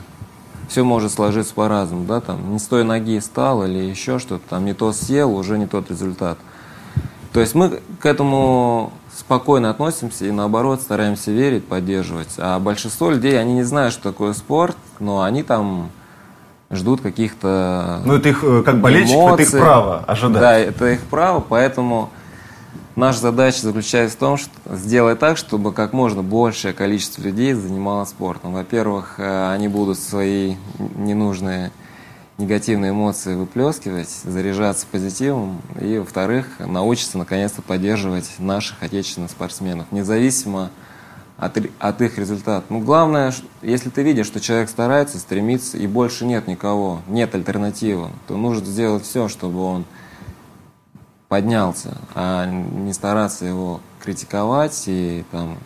все 0.69 0.85
может 0.85 1.11
сложиться 1.11 1.53
по-разному, 1.53 2.05
да, 2.05 2.21
там, 2.21 2.53
не 2.53 2.59
с 2.59 2.63
той 2.63 2.85
ноги 2.85 3.19
стал 3.19 3.65
или 3.65 3.79
еще 3.79 4.19
что-то, 4.19 4.43
там, 4.49 4.63
не 4.63 4.73
то 4.73 4.93
съел, 4.93 5.35
уже 5.35 5.57
не 5.57 5.67
тот 5.67 5.89
результат. 5.89 6.37
То 7.33 7.39
есть 7.39 7.55
мы 7.55 7.79
к 7.99 8.05
этому 8.05 8.91
спокойно 9.15 9.69
относимся 9.69 10.25
и 10.25 10.31
наоборот 10.31 10.81
стараемся 10.81 11.31
верить, 11.31 11.65
поддерживать. 11.65 12.35
А 12.37 12.59
большинство 12.59 13.09
людей, 13.09 13.39
они 13.39 13.53
не 13.53 13.63
знают, 13.63 13.93
что 13.93 14.11
такое 14.11 14.33
спорт, 14.33 14.75
но 14.99 15.21
они 15.21 15.43
там 15.43 15.91
ждут 16.69 17.01
каких-то 17.01 18.01
Ну 18.05 18.15
это 18.15 18.29
их, 18.29 18.43
э, 18.43 18.63
как 18.63 18.79
болельщиков, 18.81 19.33
это 19.33 19.43
их 19.43 19.51
право 19.51 19.99
ожидать. 20.07 20.41
Да, 20.41 20.57
это 20.57 20.91
их 20.91 21.01
право, 21.01 21.39
поэтому 21.39 22.09
наша 22.95 23.19
задача 23.19 23.61
заключается 23.61 24.15
в 24.15 24.19
том, 24.19 24.37
что 24.37 24.51
сделать 24.75 25.19
так, 25.19 25.37
чтобы 25.37 25.73
как 25.73 25.93
можно 25.93 26.23
большее 26.23 26.73
количество 26.73 27.21
людей 27.21 27.53
занималось 27.53 28.09
спортом. 28.09 28.53
Во-первых, 28.53 29.15
э, 29.17 29.51
они 29.53 29.67
будут 29.67 29.99
свои 29.99 30.55
ненужные 30.95 31.71
негативные 32.37 32.91
эмоции 32.91 33.35
выплескивать, 33.35 34.09
заряжаться 34.09 34.85
позитивом, 34.91 35.61
и, 35.79 35.97
во-вторых, 35.97 36.47
научиться 36.59 37.17
наконец-то 37.17 37.61
поддерживать 37.61 38.31
наших 38.39 38.81
отечественных 38.83 39.31
спортсменов, 39.31 39.91
независимо 39.91 40.71
от, 41.37 41.57
от 41.79 42.01
их 42.01 42.17
результатов. 42.17 42.69
Ну, 42.69 42.79
главное, 42.79 43.33
если 43.61 43.89
ты 43.89 44.03
видишь, 44.03 44.27
что 44.27 44.39
человек 44.39 44.69
старается, 44.69 45.19
стремится, 45.19 45.77
и 45.77 45.87
больше 45.87 46.25
нет 46.25 46.47
никого, 46.47 47.01
нет 47.07 47.33
альтернативы, 47.35 48.09
то 48.27 48.37
нужно 48.37 48.65
сделать 48.65 49.03
все, 49.03 49.27
чтобы 49.27 49.61
он 49.61 49.85
поднялся, 51.27 51.97
а 52.13 52.45
не 52.45 52.93
стараться 52.93 53.45
его 53.45 53.79
критиковать 54.03 54.83
и 54.87 55.23
там 55.31 55.57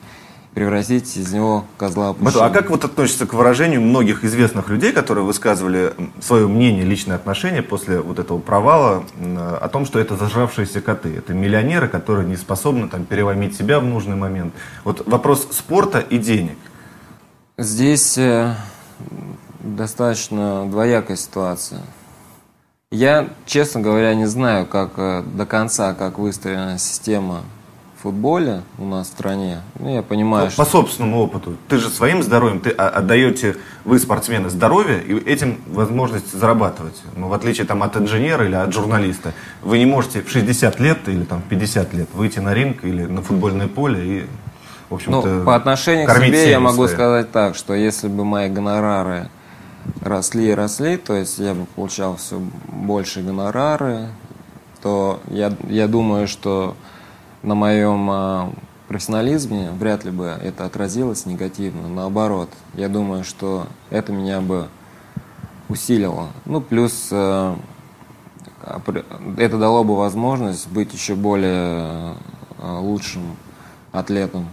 превратить 0.56 1.18
из 1.18 1.34
него 1.34 1.66
козла 1.78 2.12
отпущения. 2.12 2.46
А 2.46 2.50
как 2.50 2.70
вот 2.70 2.86
относится 2.86 3.28
к 3.28 3.34
выражению 3.34 3.82
многих 3.82 4.24
известных 4.24 4.70
людей, 4.70 4.94
которые 4.94 5.26
высказывали 5.26 5.94
свое 6.22 6.48
мнение, 6.48 6.86
личное 6.86 7.18
отношение 7.18 7.62
после 7.62 8.00
вот 8.00 8.20
этого 8.20 8.40
провала 8.40 9.04
о 9.20 9.68
том, 9.68 9.86
что 9.86 10.00
это 10.00 10.16
зажравшиеся 10.16 10.80
коты, 10.80 11.14
это 11.18 11.34
миллионеры, 11.34 11.90
которые 11.90 12.26
не 12.26 12.38
способны 12.38 12.88
там 12.88 13.06
переломить 13.06 13.56
себя 13.56 13.82
в 13.82 13.86
нужный 13.86 14.16
момент. 14.16 14.54
Вот 14.86 15.06
вопрос 15.06 15.46
спорта 15.52 16.00
и 16.00 16.18
денег. 16.18 16.58
Здесь 17.58 18.18
э, 18.18 18.56
достаточно 19.60 20.66
двоякая 20.70 21.18
ситуация. 21.18 21.82
Я, 22.92 23.28
честно 23.46 23.82
говоря, 23.82 24.16
не 24.16 24.26
знаю, 24.26 24.66
как 24.66 24.92
э, 24.96 25.22
до 25.22 25.46
конца, 25.46 25.94
как 25.94 26.18
выстроена 26.18 26.78
система 26.78 27.44
футболе 28.06 28.62
у 28.78 28.86
нас 28.86 29.08
в 29.08 29.10
стране, 29.10 29.62
ну, 29.80 29.92
я 29.92 30.04
понимаю, 30.04 30.46
ну, 30.46 30.52
что... 30.52 30.64
По 30.64 30.70
собственному 30.70 31.24
опыту. 31.24 31.56
Ты 31.68 31.80
же 31.80 31.90
своим 31.90 32.22
здоровьем, 32.22 32.60
ты 32.60 32.70
отдаете, 32.70 33.58
вы 33.84 33.98
спортсмены, 33.98 34.52
здоровье 34.52 35.02
и 35.02 35.16
этим 35.16 35.58
возможность 35.66 36.32
зарабатывать. 36.32 37.02
Ну, 37.16 37.30
в 37.30 37.34
отличие 37.34 37.66
там, 37.66 37.82
от 37.82 37.98
инженера 37.98 38.46
или 38.46 38.54
от 38.54 38.72
журналиста. 38.72 39.34
Вы 39.64 39.80
не 39.80 39.88
можете 39.88 40.22
в 40.22 40.30
60 40.30 40.80
лет 40.80 41.00
или 41.08 41.24
там, 41.24 41.42
в 41.42 41.46
50 41.46 41.94
лет 41.96 42.08
выйти 42.14 42.38
на 42.38 42.54
ринг 42.54 42.84
или 42.84 43.06
на 43.06 43.24
футбольное 43.24 43.68
поле 43.68 44.06
и, 44.06 44.26
в 44.92 44.94
общем-то, 44.94 45.28
ну, 45.28 45.44
По 45.44 45.56
отношению 45.56 46.08
к 46.08 46.16
себе 46.16 46.52
я 46.52 46.60
могу 46.60 46.84
свои. 46.84 46.94
сказать 46.94 47.32
так, 47.32 47.56
что 47.56 47.74
если 47.74 48.08
бы 48.08 48.24
мои 48.24 48.50
гонорары 48.50 49.30
росли 50.02 50.52
и 50.52 50.54
росли, 50.54 50.98
то 50.98 51.16
есть 51.16 51.40
я 51.40 51.56
бы 51.56 51.66
получал 51.76 52.18
все 52.18 52.40
больше 52.68 53.24
гонорары, 53.24 54.10
то 54.84 55.20
я, 55.32 55.52
я 55.70 55.88
думаю, 55.88 56.28
что 56.28 56.76
на 57.46 57.54
моем 57.54 58.10
а, 58.10 58.54
профессионализме 58.88 59.70
вряд 59.72 60.04
ли 60.04 60.12
бы 60.12 60.26
это 60.26 60.66
отразилось 60.66 61.26
негативно. 61.26 61.88
Наоборот, 61.88 62.50
я 62.74 62.90
думаю, 62.90 63.24
что 63.24 63.68
это 63.92 64.12
меня 64.12 64.42
бы 64.42 64.68
усилило. 65.70 66.30
Ну, 66.46 66.60
плюс 66.60 67.10
э, 67.12 67.56
это 69.38 69.58
дало 69.58 69.84
бы 69.84 69.96
возможность 69.96 70.68
быть 70.70 70.94
еще 70.94 71.16
более 71.16 72.16
э, 72.58 72.78
лучшим 72.80 73.38
атлетом. 73.92 74.48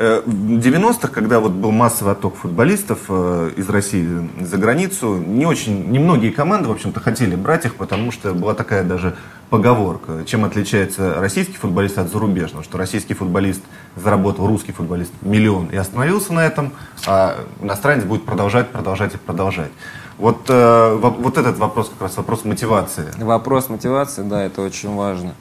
Э, 0.00 0.22
в 0.24 0.30
90-х, 0.30 1.08
когда 1.08 1.40
вот 1.40 1.50
был 1.50 1.72
массовый 1.72 2.12
отток 2.12 2.36
футболистов 2.36 3.00
э, 3.08 3.50
из 3.56 3.68
России 3.68 4.30
за 4.40 4.56
границу, 4.56 5.16
не 5.16 5.44
очень, 5.44 5.90
немногие 5.90 6.30
команды, 6.30 6.68
в 6.68 6.72
общем-то, 6.72 7.00
хотели 7.00 7.34
брать 7.34 7.64
их, 7.64 7.74
потому 7.74 8.12
что 8.12 8.32
была 8.32 8.54
такая 8.54 8.84
даже 8.84 9.16
поговорка, 9.50 10.22
чем 10.24 10.44
отличается 10.44 11.14
российский 11.14 11.56
футболист 11.56 11.98
от 11.98 12.12
зарубежного, 12.12 12.62
что 12.62 12.78
российский 12.78 13.14
футболист 13.14 13.60
заработал, 13.96 14.46
русский 14.46 14.70
футболист 14.70 15.10
миллион 15.22 15.66
и 15.66 15.76
остановился 15.76 16.32
на 16.32 16.46
этом, 16.46 16.70
а 17.04 17.36
иностранец 17.60 18.04
будет 18.04 18.24
продолжать, 18.24 18.68
продолжать 18.68 19.14
и 19.14 19.16
продолжать. 19.16 19.72
Вот, 20.16 20.42
э, 20.48 20.94
вот 20.94 21.38
этот 21.38 21.58
вопрос, 21.58 21.88
как 21.88 22.02
раз 22.02 22.16
вопрос 22.16 22.44
мотивации. 22.44 23.06
Вопрос 23.18 23.68
мотивации, 23.68 24.22
да, 24.22 24.44
это 24.44 24.62
очень 24.62 24.94
важно. 24.94 25.34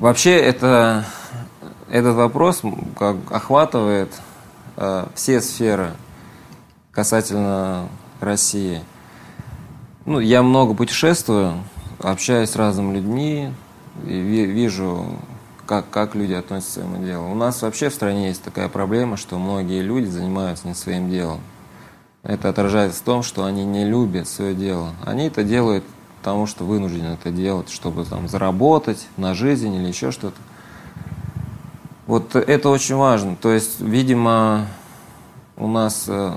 Вообще, 0.00 0.36
это 0.36 1.04
этот 1.90 2.16
вопрос 2.16 2.62
как 2.96 3.16
охватывает 3.30 4.12
э, 4.76 5.06
все 5.14 5.40
сферы 5.40 5.92
касательно 6.92 7.88
России. 8.20 8.82
Ну, 10.04 10.20
я 10.20 10.42
много 10.42 10.74
путешествую, 10.74 11.54
общаюсь 12.00 12.50
с 12.50 12.56
разными 12.56 12.94
людьми, 12.94 13.52
и 14.06 14.18
вижу, 14.18 15.06
как, 15.66 15.90
как 15.90 16.14
люди 16.14 16.32
относятся 16.32 16.80
к 16.80 16.82
своему 16.84 17.04
делу. 17.04 17.30
У 17.30 17.34
нас 17.34 17.62
вообще 17.62 17.88
в 17.88 17.94
стране 17.94 18.28
есть 18.28 18.42
такая 18.42 18.68
проблема, 18.68 19.16
что 19.16 19.38
многие 19.38 19.82
люди 19.82 20.06
занимаются 20.06 20.66
не 20.66 20.74
своим 20.74 21.10
делом. 21.10 21.40
Это 22.22 22.48
отражается 22.48 23.00
в 23.00 23.04
том, 23.04 23.22
что 23.22 23.44
они 23.44 23.64
не 23.64 23.84
любят 23.84 24.28
свое 24.28 24.54
дело. 24.54 24.92
Они 25.04 25.26
это 25.26 25.44
делают 25.44 25.84
потому, 26.18 26.46
что 26.46 26.64
вынуждены 26.64 27.14
это 27.14 27.30
делать, 27.30 27.70
чтобы 27.70 28.04
там 28.04 28.28
заработать 28.28 29.06
на 29.16 29.34
жизнь 29.34 29.74
или 29.74 29.86
еще 29.86 30.10
что-то. 30.10 30.36
Вот 32.08 32.34
это 32.34 32.70
очень 32.70 32.94
важно. 32.94 33.36
То 33.36 33.52
есть, 33.52 33.80
видимо, 33.80 34.66
у 35.58 35.66
нас 35.68 36.06
э, 36.08 36.32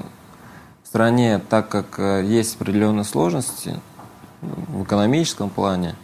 в 0.84 0.88
стране, 0.88 1.40
так 1.40 1.70
как 1.70 1.98
э, 1.98 2.25
есть 2.25 2.58
определенные 2.58 3.06
сложности 3.06 3.80
в 4.42 4.84
экономическом 4.84 5.50
плане, 5.50 5.96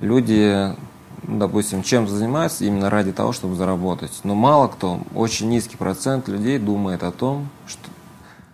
люди, 0.00 0.74
допустим, 1.22 1.82
чем 1.82 2.08
занимаются 2.08 2.64
именно 2.64 2.88
ради 2.88 3.12
того, 3.12 3.34
чтобы 3.34 3.56
заработать. 3.56 4.20
Но 4.24 4.34
мало 4.34 4.68
кто, 4.68 5.00
очень 5.14 5.50
низкий 5.50 5.76
процент 5.76 6.26
людей 6.26 6.58
думает 6.58 7.02
о 7.02 7.12
том, 7.12 7.50
что, 7.66 7.90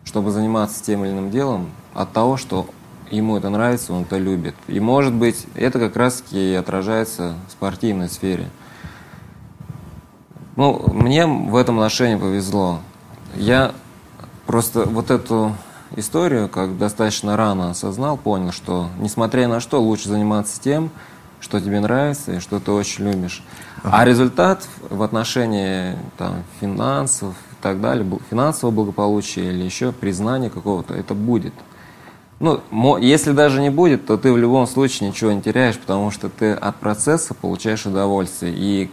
чтобы 0.02 0.32
заниматься 0.32 0.82
тем 0.82 1.04
или 1.04 1.12
иным 1.12 1.30
делом, 1.30 1.70
от 1.94 2.12
того, 2.12 2.36
что 2.36 2.66
ему 3.12 3.36
это 3.36 3.50
нравится, 3.50 3.92
он 3.92 4.02
это 4.02 4.18
любит. 4.18 4.56
И 4.66 4.80
может 4.80 5.12
быть, 5.12 5.46
это 5.54 5.78
как 5.78 5.94
раз-таки 5.94 6.54
отражается 6.54 7.36
в 7.46 7.52
спортивной 7.52 8.08
сфере– 8.08 8.50
ну, 10.60 10.78
мне 10.92 11.26
в 11.26 11.56
этом 11.56 11.78
отношении 11.78 12.16
повезло. 12.16 12.80
Я 13.34 13.72
просто 14.44 14.82
вот 14.82 15.10
эту 15.10 15.54
историю, 15.96 16.50
как 16.50 16.76
достаточно 16.76 17.34
рано 17.34 17.70
осознал, 17.70 18.18
понял, 18.18 18.52
что 18.52 18.88
несмотря 18.98 19.48
на 19.48 19.60
что, 19.60 19.80
лучше 19.80 20.10
заниматься 20.10 20.60
тем, 20.60 20.90
что 21.40 21.62
тебе 21.62 21.80
нравится 21.80 22.32
и 22.32 22.40
что 22.40 22.60
ты 22.60 22.72
очень 22.72 23.10
любишь. 23.10 23.42
Ага. 23.82 24.00
А 24.00 24.04
результат 24.04 24.68
в 24.90 25.02
отношении 25.02 25.96
там, 26.18 26.44
финансов 26.60 27.34
и 27.52 27.62
так 27.62 27.80
далее, 27.80 28.06
финансового 28.28 28.74
благополучия 28.74 29.48
или 29.48 29.62
еще 29.62 29.92
признания 29.92 30.50
какого-то, 30.50 30.92
это 30.92 31.14
будет. 31.14 31.54
Ну, 32.38 32.98
если 32.98 33.32
даже 33.32 33.62
не 33.62 33.70
будет, 33.70 34.04
то 34.04 34.18
ты 34.18 34.30
в 34.30 34.36
любом 34.36 34.66
случае 34.66 35.08
ничего 35.08 35.32
не 35.32 35.40
теряешь, 35.40 35.78
потому 35.78 36.10
что 36.10 36.28
ты 36.28 36.52
от 36.52 36.76
процесса 36.76 37.32
получаешь 37.32 37.86
удовольствие. 37.86 38.52
И 38.54 38.90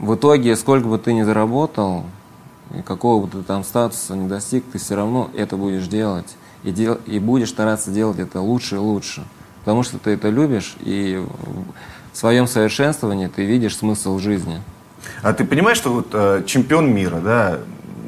в 0.00 0.14
итоге, 0.14 0.56
сколько 0.56 0.88
бы 0.88 0.98
ты 0.98 1.12
ни 1.12 1.22
заработал, 1.22 2.04
и 2.74 2.82
какого 2.82 3.26
бы 3.26 3.30
ты 3.30 3.42
там 3.42 3.62
статуса 3.64 4.16
не 4.16 4.28
достиг, 4.28 4.64
ты 4.72 4.78
все 4.78 4.96
равно 4.96 5.30
это 5.36 5.56
будешь 5.56 5.86
делать. 5.86 6.36
И, 6.64 6.72
дел, 6.72 6.98
и 7.06 7.18
будешь 7.18 7.50
стараться 7.50 7.90
делать 7.90 8.18
это 8.18 8.40
лучше 8.40 8.76
и 8.76 8.78
лучше. 8.78 9.24
Потому 9.60 9.82
что 9.82 9.98
ты 9.98 10.10
это 10.10 10.28
любишь, 10.28 10.76
и 10.80 11.22
в 12.12 12.16
своем 12.16 12.46
совершенствовании 12.46 13.26
ты 13.28 13.44
видишь 13.44 13.76
смысл 13.76 14.18
жизни. 14.18 14.60
А 15.22 15.32
ты 15.32 15.44
понимаешь, 15.44 15.76
что 15.76 15.92
вот 15.92 16.08
э, 16.12 16.42
чемпион 16.46 16.92
мира, 16.92 17.20
да, 17.20 17.58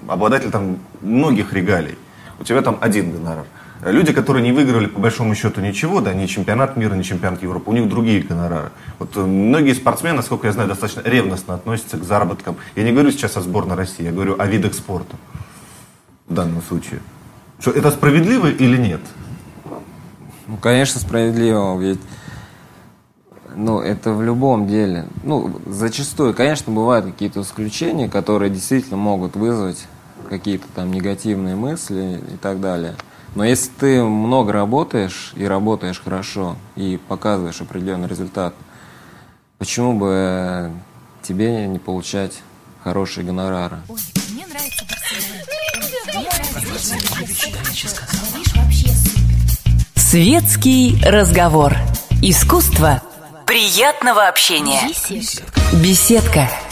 обладатель 0.09 0.50
там 0.50 0.78
многих 1.00 1.52
регалий, 1.52 1.98
у 2.40 2.44
тебя 2.44 2.62
там 2.62 2.78
один 2.81 3.12
гонорар– 3.12 3.46
Люди, 3.83 4.12
которые 4.12 4.45
не 4.45 4.53
выиграли 4.53 4.87
по 4.87 5.01
большому 5.01 5.35
счету 5.35 5.61
ничего, 5.61 6.01
да, 6.01 6.14
ни 6.14 6.27
чемпионат 6.27 6.77
мира, 6.77 6.95
ни 6.95 7.03
чемпионат 7.03 7.42
Европы, 7.42 7.71
у 7.71 7.73
них 7.73 7.88
другие 7.88 8.23
гонорары. 8.23 8.71
Вот 9.01 9.16
э, 9.16 9.21
многие 9.21 9.75
спортсмены, 9.75 10.18
насколько 10.18 10.47
я 10.47 10.53
знаю, 10.53 10.68
достаточно 10.68 11.03
ревностно 11.05 11.55
относятся 11.55 11.97
к 11.97 12.05
заработкам. 12.05 12.57
Я 12.77 12.85
не 12.85 12.92
говорю 12.92 13.11
сейчас 13.11 13.37
о 13.37 13.40
сборной 13.40 13.75
России, 13.75 14.05
я 14.05 14.12
говорю 14.12 14.37
о 14.38 14.47
видах 14.47 14.75
спорта 14.75 15.16
в 16.29 16.35
данном 16.35 16.62
случае. 16.62 17.01
Что 17.59 17.73
это 17.73 17.90
справедливо 17.90 18.47
или 18.47 18.77
нет? 18.77 19.01
Ну, 20.47 20.57
конечно, 20.59 21.01
справедливо, 21.01 21.77
ведь 21.77 22.01
ну, 23.57 23.81
это 23.81 24.12
в 24.12 24.23
любом 24.23 24.68
деле. 24.68 25.07
Ну, 25.25 25.61
зачастую, 25.66 26.35
конечно, 26.35 26.73
бывают 26.73 27.07
какие-то 27.07 27.40
исключения, 27.40 28.09
которые 28.09 28.49
действительно 28.49 28.97
могут 28.97 29.35
вызвать 29.35 29.88
какие-то 30.29 30.66
там 30.73 30.92
негативные 30.92 31.57
мысли 31.57 32.21
и 32.33 32.37
так 32.37 32.61
далее. 32.61 32.95
Но 33.35 33.45
если 33.45 33.71
ты 33.71 34.03
много 34.03 34.53
работаешь 34.53 35.33
и 35.37 35.45
работаешь 35.47 36.01
хорошо 36.03 36.57
и 36.77 36.99
показываешь 37.09 37.61
определенный 37.61 38.09
результат, 38.09 38.55
почему 39.59 39.99
бы 39.99 40.71
тебе 41.23 41.66
не 41.66 41.79
получать 41.79 42.42
хорошие 42.85 43.25
гонорары? 43.25 43.79
Светский 49.97 51.01
разговор. 51.03 51.75
Искусство 52.21 53.03
приятного 53.47 54.29
общения. 54.29 54.83
Беседка. 55.73 56.51
А, 56.51 56.72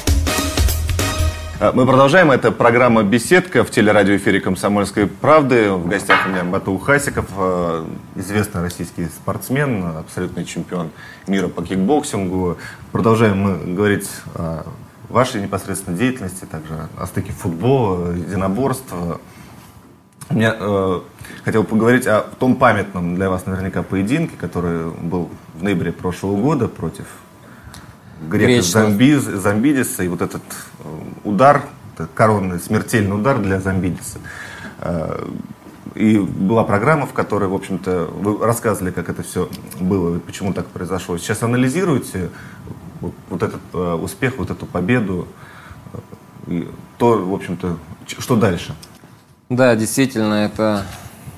мы 1.60 1.84
продолжаем. 1.84 2.30
Это 2.30 2.52
программа 2.52 3.02
«Беседка» 3.02 3.64
в 3.64 3.70
телерадиоэфире 3.70 4.40
«Комсомольской 4.40 5.06
правды». 5.06 5.70
В 5.72 5.88
гостях 5.88 6.26
у 6.26 6.30
меня 6.30 6.42
Бату 6.42 6.78
Хасиков, 6.78 7.26
а, 7.36 7.86
известный 8.16 8.62
российский 8.62 9.04
спортсмен, 9.04 9.84
абсолютный 9.98 10.46
чемпион 10.46 10.90
мира 11.26 11.48
по 11.48 11.62
кикбоксингу. 11.62 12.56
Продолжаем 12.92 13.38
мы 13.42 13.74
говорить 13.74 14.08
о 14.34 14.64
вашей 15.10 15.42
непосредственной 15.42 15.98
деятельности, 15.98 16.46
также 16.46 16.88
о 16.96 17.06
стыке 17.06 17.32
футбола, 17.32 18.12
единоборства. 18.12 19.20
Я 20.30 20.56
э, 20.58 21.00
хотел 21.44 21.64
поговорить 21.64 22.06
о 22.06 22.22
том 22.22 22.56
памятном 22.56 23.16
для 23.16 23.28
вас 23.28 23.44
наверняка 23.44 23.82
поединке, 23.82 24.34
который 24.38 24.90
был 24.92 25.28
в 25.54 25.62
ноябре 25.62 25.92
прошлого 25.92 26.40
года 26.40 26.68
против 26.68 27.04
грека 28.22 28.62
Замбиз, 28.62 29.24
Замбидиса, 29.24 30.04
и 30.04 30.08
вот 30.08 30.22
этот 30.22 30.42
э, 30.42 30.69
удар, 31.24 31.64
коронный 32.14 32.58
смертельный 32.60 33.14
удар 33.14 33.38
для 33.38 33.60
Замбидиса. 33.60 34.18
Э, 34.78 35.26
и 35.94 36.18
была 36.18 36.64
программа, 36.64 37.06
в 37.06 37.12
которой, 37.12 37.48
в 37.48 37.54
общем-то, 37.54 38.10
вы 38.12 38.44
рассказывали, 38.44 38.92
как 38.92 39.08
это 39.08 39.22
все 39.22 39.48
было, 39.80 40.16
и 40.16 40.18
почему 40.20 40.52
так 40.52 40.66
произошло. 40.66 41.18
Сейчас 41.18 41.42
анализируете 41.42 42.30
вот 43.00 43.42
этот 43.42 43.60
э, 43.72 43.94
успех, 43.94 44.38
вот 44.38 44.50
эту 44.50 44.66
победу, 44.66 45.26
и 46.46 46.68
то, 46.98 47.18
в 47.18 47.34
общем-то, 47.34 47.78
что 48.06 48.36
дальше? 48.36 48.74
Да, 49.48 49.74
действительно, 49.74 50.34
это 50.34 50.86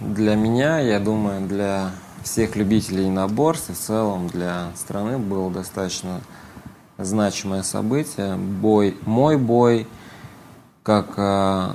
для 0.00 0.34
меня, 0.34 0.80
я 0.80 0.98
думаю, 0.98 1.46
для 1.46 1.92
всех 2.22 2.56
любителей 2.56 3.04
единоборств 3.04 3.70
и 3.70 3.72
в 3.72 3.78
целом 3.78 4.28
для 4.28 4.68
страны 4.76 5.18
было 5.18 5.50
достаточно 5.50 6.20
значимое 6.98 7.62
событие. 7.62 8.36
Бой, 8.36 8.96
мой 9.06 9.36
бой, 9.36 9.86
как 10.82 11.14
э, 11.16 11.70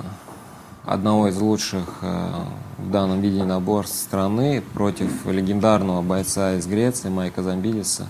одного 0.84 1.28
из 1.28 1.38
лучших 1.38 1.98
э, 2.02 2.30
в 2.78 2.90
данном 2.90 3.20
виде 3.20 3.44
наборств 3.44 3.96
страны 3.96 4.62
против 4.74 5.26
легендарного 5.26 6.02
бойца 6.02 6.54
из 6.54 6.66
Греции 6.66 7.08
Майка 7.08 7.42
Замбидиса. 7.42 8.08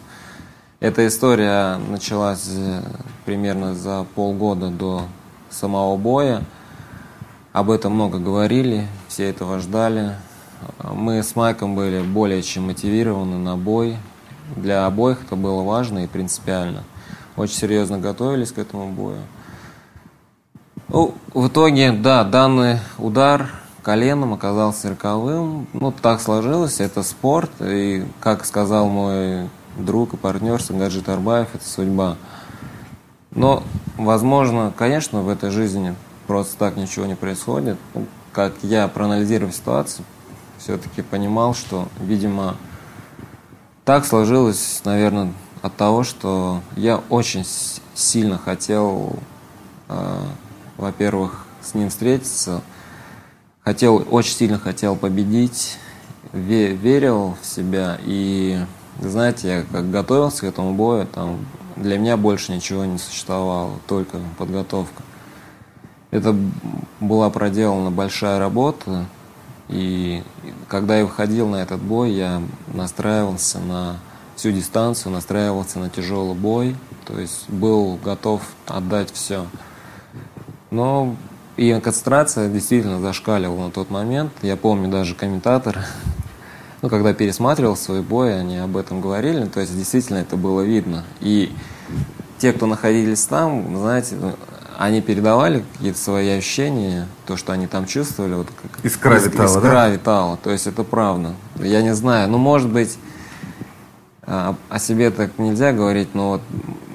Эта 0.81 1.07
история 1.07 1.77
началась 1.77 2.49
э, 2.49 2.83
примерно 3.25 3.75
за 3.75 4.07
полгода 4.15 4.69
до 4.69 5.07
самого 5.51 5.97
боя. 5.97 6.43
Об 7.53 7.71
этом 7.71 7.95
много 7.95 8.19
говорили, 8.19 8.87
все 9.09 9.29
этого 9.29 9.59
ждали. 9.59 10.15
Мы 10.85 11.23
с 11.23 11.35
Майком 11.35 11.75
были 11.75 12.03
более 12.03 12.43
чем 12.43 12.67
мотивированы 12.67 13.39
на 13.39 13.57
бой. 13.57 13.97
Для 14.55 14.87
обоих 14.87 15.25
это 15.25 15.37
было 15.37 15.63
важно 15.63 16.05
и 16.05 16.07
принципиально. 16.07 16.85
Очень 17.39 17.55
серьезно 17.55 17.99
готовились 17.99 18.51
к 18.51 18.59
этому 18.59 18.91
бою. 18.91 19.21
Ну, 20.89 21.15
в 21.33 21.47
итоге, 21.47 21.93
да, 21.93 22.25
данный 22.25 22.81
удар 22.99 23.51
коленом 23.83 24.35
оказался 24.35 24.91
роковым. 24.91 25.69
Ну, 25.73 25.93
так 25.93 26.21
сложилось, 26.21 26.81
это 26.81 27.05
спорт. 27.05 27.51
И, 27.61 28.05
как 28.19 28.45
сказал 28.45 28.89
мой 28.89 29.49
друг 29.77 30.15
и 30.15 30.17
партнер 30.17 30.61
Сангаджит 30.61 31.09
Арбаев, 31.09 31.55
это 31.55 31.65
судьба. 31.65 32.17
Но, 33.31 33.63
возможно, 33.97 34.73
конечно, 34.77 35.23
в 35.23 35.29
этой 35.29 35.51
жизни 35.51 35.95
просто 36.27 36.57
так 36.59 36.77
ничего 36.77 37.07
не 37.07 37.15
происходит. 37.15 37.79
Ну, 37.95 38.07
как 38.33 38.55
я 38.63 38.89
проанализировав 38.89 39.55
ситуацию, 39.55 40.05
все-таки 40.59 41.03
понимал, 41.03 41.55
что, 41.55 41.87
видимо, 42.01 42.57
так 43.85 44.05
сложилось, 44.05 44.81
наверное, 44.85 45.33
от 45.63 45.77
того, 45.77 46.05
что 46.05 46.61
я 46.77 47.03
очень 47.09 47.45
сильно 47.95 48.39
хотел, 48.39 49.17
э, 49.89 50.25
во-первых, 50.77 51.47
с 51.63 51.75
ним 51.75 51.91
встретиться, 51.91 52.63
хотел, 53.63 54.07
очень 54.11 54.35
сильно 54.35 54.59
хотел 54.59 54.97
победить, 54.97 55.79
ве 56.33 56.75
верил 56.75 57.37
в 57.41 57.47
себя 57.47 57.99
и, 58.05 58.59
знаете, 59.01 59.49
я 59.49 59.63
как 59.63 59.91
готовился 59.91 60.43
к 60.43 60.45
этому 60.45 60.75
бою, 60.75 61.07
там 61.07 61.39
для 61.77 61.99
меня 61.99 62.17
больше 62.17 62.53
ничего 62.53 62.85
не 62.85 62.99
существовало, 62.99 63.73
только 63.87 64.19
подготовка. 64.37 65.03
Это 66.11 66.35
была 67.01 67.29
проделана 67.31 67.91
большая 67.91 68.39
работа, 68.39 69.07
и 69.69 70.23
когда 70.69 70.97
я 70.97 71.05
выходил 71.05 71.49
на 71.49 71.57
этот 71.57 71.81
бой, 71.81 72.13
я 72.13 72.43
настраивался 72.73 73.59
на 73.59 73.97
всю 74.39 74.53
дистанцию, 74.53 75.13
настраивался 75.13 75.81
на 75.81 75.91
тяжелый 75.91 76.35
бой, 76.37 76.77
то 77.05 77.19
есть 77.19 77.51
был 77.51 77.99
готов 78.03 78.41
отдать 78.67 79.11
все. 79.13 79.47
Но 80.71 81.17
и 81.57 81.79
концентрация 81.83 82.49
действительно 82.49 83.01
зашкаливала 83.01 83.67
на 83.67 83.71
тот 83.73 83.91
момент. 83.91 84.33
Я 84.43 84.57
помню 84.57 84.89
даже 84.89 85.17
комментаторы, 85.17 85.83
ну, 86.83 86.89
когда 86.89 87.13
пересматривал 87.15 87.77
свой 87.77 88.01
бой, 88.01 88.39
они 88.39 88.59
об 88.59 88.77
этом 88.77 89.01
говорили, 89.01 89.45
то 89.47 89.59
есть 89.59 89.77
действительно 89.77 90.19
это 90.19 90.37
было 90.37 90.61
видно. 90.61 91.03
И 91.21 91.53
те, 92.39 92.53
кто 92.53 92.67
находились 92.67 93.25
там, 93.25 93.77
знаете, 93.77 94.17
они 94.79 95.01
передавали 95.01 95.65
какие-то 95.73 95.99
свои 95.99 96.29
ощущения, 96.29 97.09
то, 97.27 97.37
что 97.37 97.53
они 97.53 97.67
там 97.67 97.87
чувствовали. 97.87 98.35
Вот 98.35 98.47
как 98.63 98.85
искра 98.85 99.19
витала, 99.19 99.47
искра 99.47 99.71
да? 99.73 99.89
витала, 99.89 100.37
то 100.37 100.53
есть 100.53 100.69
это 100.69 100.85
правда. 100.85 101.33
Я 101.57 101.83
не 101.83 101.93
знаю, 101.97 102.29
ну, 102.29 102.39
может 102.39 102.71
быть, 102.71 102.97
о 104.29 104.79
себе 104.79 105.11
так 105.11 105.39
нельзя 105.39 105.73
говорить, 105.73 106.15
но 106.15 106.29
вот 106.33 106.43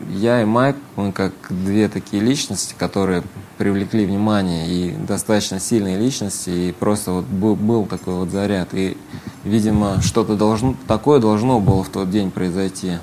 я 0.10 0.42
и 0.42 0.46
Майк, 0.46 0.76
мы 0.96 1.12
как 1.12 1.34
две 1.50 1.88
такие 1.90 2.22
личности, 2.22 2.76
которые 2.78 3.24
привлекли 3.58 4.06
внимание, 4.06 4.68
и 4.68 4.92
достаточно 4.92 5.60
сильные 5.60 5.98
личности, 5.98 6.50
и 6.50 6.72
просто 6.72 7.12
вот 7.12 7.26
был, 7.26 7.56
был 7.56 7.86
такой 7.86 8.16
вот 8.16 8.30
заряд. 8.30 8.70
И, 8.74 8.98
видимо, 9.44 10.02
что-то 10.02 10.36
должно, 10.36 10.76
такое 10.88 11.20
должно 11.20 11.60
было 11.60 11.84
в 11.84 11.90
тот 11.90 12.12
день 12.12 12.30
произойти. 12.30 12.98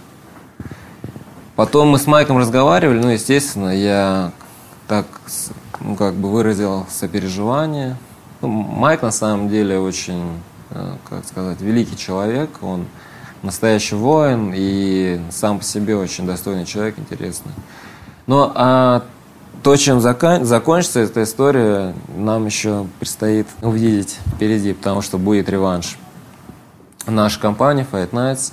Потом 1.57 1.89
мы 1.89 1.99
с 1.99 2.07
Майком 2.07 2.39
разговаривали, 2.39 3.01
ну, 3.01 3.09
естественно, 3.09 3.77
я 3.77 4.33
так, 4.87 5.07
ну, 5.81 5.97
как 5.97 6.15
бы 6.15 6.31
выразил 6.31 6.87
сопереживание. 6.89 7.97
Ну, 8.41 8.49
Майк 8.49 9.03
на 9.03 9.11
самом 9.11 9.49
деле 9.49 9.79
очень, 9.79 10.41
э, 10.71 10.97
как 11.09 11.25
сказать, 11.27 11.61
великий 11.61 11.97
человек. 11.97 12.51
Он 12.63 12.87
настоящий 13.43 13.95
воин 13.95 14.53
и 14.55 15.21
сам 15.31 15.59
по 15.59 15.65
себе 15.65 15.97
очень 15.97 16.27
достойный 16.27 16.67
человек, 16.67 16.99
интересный. 16.99 17.53
Ну, 18.27 18.51
а 18.55 19.03
то, 19.63 19.77
чем 19.77 20.01
закон, 20.01 20.45
закончится 20.45 21.01
эта 21.01 21.23
история, 21.23 21.95
нам 22.17 22.47
еще 22.47 22.87
предстоит 22.99 23.47
увидеть 23.63 24.19
впереди, 24.35 24.73
потому 24.73 25.03
что 25.03 25.19
будет 25.19 25.49
реванш. 25.49 25.99
Наша 27.07 27.41
компания 27.41 27.87
Fight 27.91 28.11
Nights 28.11 28.53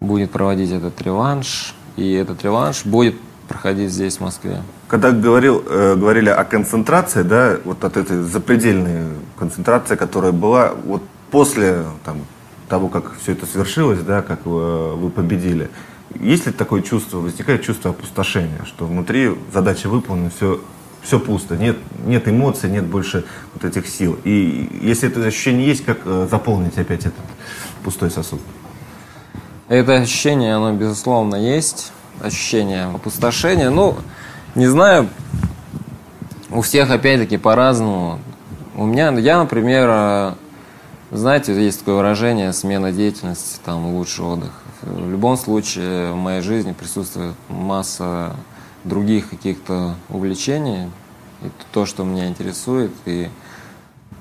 будет 0.00 0.30
проводить 0.30 0.72
этот 0.72 1.00
реванш, 1.02 1.74
и 1.96 2.12
этот 2.12 2.42
реванш 2.42 2.84
будет 2.84 3.16
проходить 3.48 3.90
здесь, 3.90 4.16
в 4.16 4.20
Москве. 4.20 4.62
Когда 4.88 5.10
говорил, 5.12 5.62
э, 5.68 5.94
говорили 5.94 6.28
о 6.28 6.44
концентрации, 6.44 7.22
да, 7.22 7.56
вот 7.64 7.84
от 7.84 7.96
этой 7.96 8.22
запредельной 8.22 9.08
концентрации, 9.38 9.96
которая 9.96 10.32
была 10.32 10.72
вот 10.84 11.02
после 11.30 11.84
там, 12.04 12.18
того, 12.68 12.88
как 12.88 13.16
все 13.20 13.32
это 13.32 13.46
свершилось, 13.46 14.00
да, 14.00 14.22
как 14.22 14.46
вы, 14.46 14.94
вы 14.96 15.10
победили, 15.10 15.70
есть 16.20 16.46
ли 16.46 16.52
такое 16.52 16.82
чувство, 16.82 17.18
возникает 17.18 17.62
чувство 17.62 17.90
опустошения, 17.90 18.64
что 18.64 18.86
внутри 18.86 19.30
задача 19.52 19.88
выполнена, 19.88 20.30
все, 20.30 20.60
все 21.02 21.18
пусто, 21.18 21.56
нет, 21.56 21.76
нет 22.04 22.28
эмоций, 22.28 22.70
нет 22.70 22.84
больше 22.84 23.24
вот 23.54 23.64
этих 23.64 23.86
сил. 23.88 24.18
И 24.24 24.78
если 24.82 25.08
это 25.08 25.24
ощущение 25.24 25.66
есть, 25.66 25.84
как 25.84 25.98
э, 26.04 26.28
заполнить 26.30 26.78
опять 26.78 27.00
этот 27.00 27.14
пустой 27.82 28.10
сосуд? 28.10 28.40
Это 29.68 29.94
ощущение, 29.94 30.54
оно 30.54 30.72
безусловно 30.72 31.36
есть 31.36 31.92
ощущение 32.20 32.84
опустошения. 32.84 33.70
Ну, 33.70 33.96
не 34.54 34.66
знаю, 34.66 35.08
у 36.50 36.62
всех 36.62 36.90
опять-таки 36.90 37.36
по-разному. 37.36 38.20
У 38.74 38.86
меня, 38.86 39.10
я, 39.12 39.38
например, 39.38 39.88
э, 39.90 40.32
знаете, 41.10 41.54
есть 41.54 41.80
такое 41.80 41.96
выражение 41.96 42.52
смена 42.52 42.92
деятельности, 42.92 43.58
там 43.64 43.94
лучший 43.94 44.24
отдых. 44.24 44.50
В 44.82 45.10
любом 45.10 45.36
случае 45.36 46.12
в 46.12 46.16
моей 46.16 46.42
жизни 46.42 46.72
присутствует 46.72 47.34
масса 47.48 48.34
других 48.84 49.30
каких-то 49.30 49.94
увлечений, 50.08 50.90
и 51.42 51.50
то, 51.72 51.86
что 51.86 52.04
меня 52.04 52.28
интересует, 52.28 52.92
и 53.04 53.28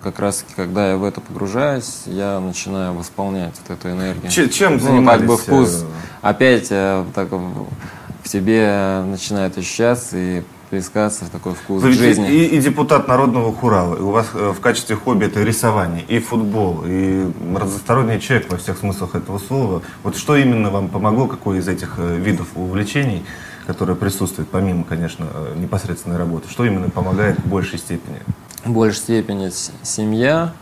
как 0.02 0.19
раз 0.19 0.45
когда 0.56 0.91
я 0.91 0.98
в 0.98 1.04
это 1.04 1.21
погружаюсь, 1.21 2.04
я 2.06 2.39
начинаю 2.39 2.93
восполнять 2.93 3.54
вот 3.62 3.78
эту 3.78 3.89
энергию. 3.89 4.32
Чем, 4.32 4.50
чем 4.50 4.80
занимались? 4.80 5.21
Ну, 5.21 5.28
как 5.28 5.38
бы 5.38 5.38
вкус 5.38 5.82
э, 5.82 5.86
опять 6.21 6.67
э, 6.69 7.04
так, 7.15 7.32
в 7.32 8.28
себе 8.28 9.04
начинает 9.06 9.58
ощущаться 9.58 10.17
и 10.17 10.43
плескаться 10.69 11.25
в 11.25 11.30
такой 11.30 11.54
вкус 11.54 11.82
Вы 11.82 11.93
жизни. 11.93 12.30
И, 12.30 12.45
и 12.45 12.60
депутат 12.60 13.08
Народного 13.08 13.54
Хурала, 13.54 13.95
и 13.95 14.01
у 14.01 14.12
вас 14.12 14.28
э, 14.34 14.54
в 14.56 14.60
качестве 14.60 14.95
хобби 14.95 15.25
это 15.25 15.43
рисование, 15.43 16.04
и 16.08 16.19
футбол, 16.19 16.84
и 16.86 17.32
разносторонний 17.56 18.19
человек 18.19 18.51
во 18.51 18.58
всех 18.58 18.78
смыслах 18.78 19.15
этого 19.15 19.39
слова. 19.39 19.82
Вот 20.04 20.17
что 20.17 20.36
именно 20.36 20.69
вам 20.69 20.89
помогло, 20.89 21.28
какой 21.28 21.60
из 21.60 21.67
этих 21.67 21.97
видов 21.97 22.47
увлечений, 22.56 23.25
которые 23.67 23.95
присутствуют, 23.95 24.49
помимо, 24.49 24.84
конечно, 24.84 25.28
непосредственной 25.56 26.17
работы, 26.17 26.49
что 26.49 26.65
именно 26.65 26.89
помогает 26.89 27.39
в 27.39 27.47
большей 27.47 27.80
степени? 27.80 28.21
в 28.65 28.71
большей 28.71 28.99
степени 28.99 29.51
семья, 29.84 30.54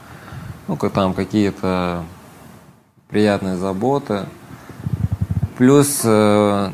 ну, 0.67 0.75
как 0.75 0.91
там 0.91 1.13
какие-то 1.13 2.03
приятные 3.09 3.55
заботы. 3.55 4.25
Плюс 5.57 6.01
э, 6.03 6.71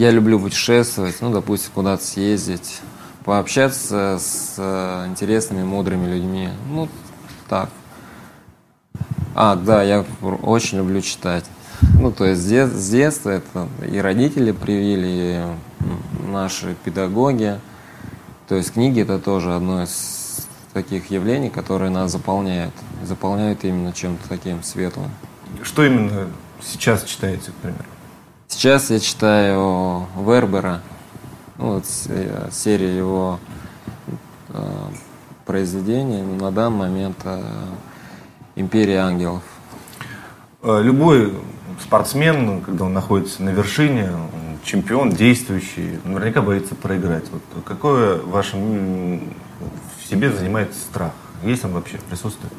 я 0.00 0.10
люблю 0.10 0.40
путешествовать, 0.40 1.16
ну, 1.20 1.30
допустим, 1.30 1.72
куда-то 1.74 2.02
съездить, 2.02 2.80
пообщаться 3.22 4.16
с 4.18 4.54
э, 4.56 5.06
интересными, 5.08 5.62
мудрыми 5.62 6.10
людьми. 6.10 6.48
Ну, 6.70 6.88
так. 7.50 7.68
А, 9.34 9.56
да, 9.56 9.82
я 9.82 10.06
очень 10.22 10.78
люблю 10.78 11.02
читать. 11.02 11.44
Ну, 11.98 12.10
то 12.12 12.24
есть 12.24 12.40
с 12.40 12.90
детства 12.90 13.28
это 13.28 13.68
и 13.92 13.98
родители 13.98 14.52
привили, 14.52 15.06
и 15.06 16.26
наши 16.26 16.74
педагоги. 16.82 17.60
То 18.48 18.54
есть 18.54 18.72
книги 18.72 19.02
это 19.02 19.18
тоже 19.18 19.54
одно 19.54 19.82
из 19.82 20.46
таких 20.72 21.10
явлений, 21.10 21.50
которые 21.50 21.90
нас 21.90 22.10
заполняют. 22.10 22.72
Заполняют 23.04 23.64
именно 23.64 23.92
чем-то 23.92 24.30
таким 24.30 24.62
светлым. 24.62 25.10
Что 25.62 25.84
именно 25.84 26.28
сейчас 26.62 27.04
читаете, 27.04 27.50
к 27.50 27.54
примеру? 27.56 27.84
Сейчас 28.50 28.90
я 28.90 28.98
читаю 28.98 30.08
Вербера, 30.18 30.82
ну, 31.56 31.74
вот 31.74 31.84
э, 32.08 32.48
серия 32.50 32.94
его 32.94 33.38
э, 34.48 34.60
произведений, 35.46 36.22
на 36.22 36.50
данный 36.50 36.78
момент 36.78 37.16
э, 37.22 37.42
«Империя 38.56 38.98
ангелов». 38.98 39.44
Э, 40.62 40.80
любой 40.82 41.32
спортсмен, 41.80 42.60
когда 42.62 42.86
он 42.86 42.92
находится 42.92 43.40
на 43.44 43.50
вершине, 43.50 44.10
чемпион, 44.64 45.10
действующий, 45.10 46.00
наверняка 46.04 46.42
боится 46.42 46.74
проиграть. 46.74 47.24
Вот 47.30 47.64
какое 47.64 48.20
ваше 48.20 48.56
в 48.56 50.10
себе 50.10 50.32
занимает 50.32 50.74
страх? 50.74 51.12
Есть 51.44 51.64
он 51.64 51.72
вообще, 51.72 51.98
присутствует? 52.10 52.52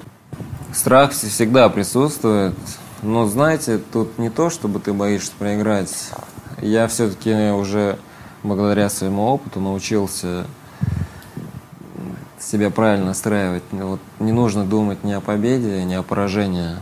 Страх 0.73 1.11
всегда 1.11 1.67
присутствует. 1.67 2.55
Но 3.01 3.25
знаете, 3.25 3.79
тут 3.79 4.19
не 4.19 4.29
то, 4.29 4.49
чтобы 4.49 4.79
ты 4.79 4.93
боишься 4.93 5.31
проиграть. 5.37 6.11
Я 6.61 6.87
все-таки 6.87 7.51
уже 7.51 7.97
благодаря 8.43 8.89
своему 8.89 9.23
опыту 9.23 9.59
научился 9.59 10.45
себя 12.39 12.69
правильно 12.69 13.07
настраивать. 13.07 13.63
Вот 13.71 13.99
не 14.19 14.31
нужно 14.31 14.65
думать 14.65 15.03
ни 15.03 15.11
о 15.13 15.21
победе, 15.21 15.83
ни 15.83 15.93
о 15.93 16.03
поражении. 16.03 16.75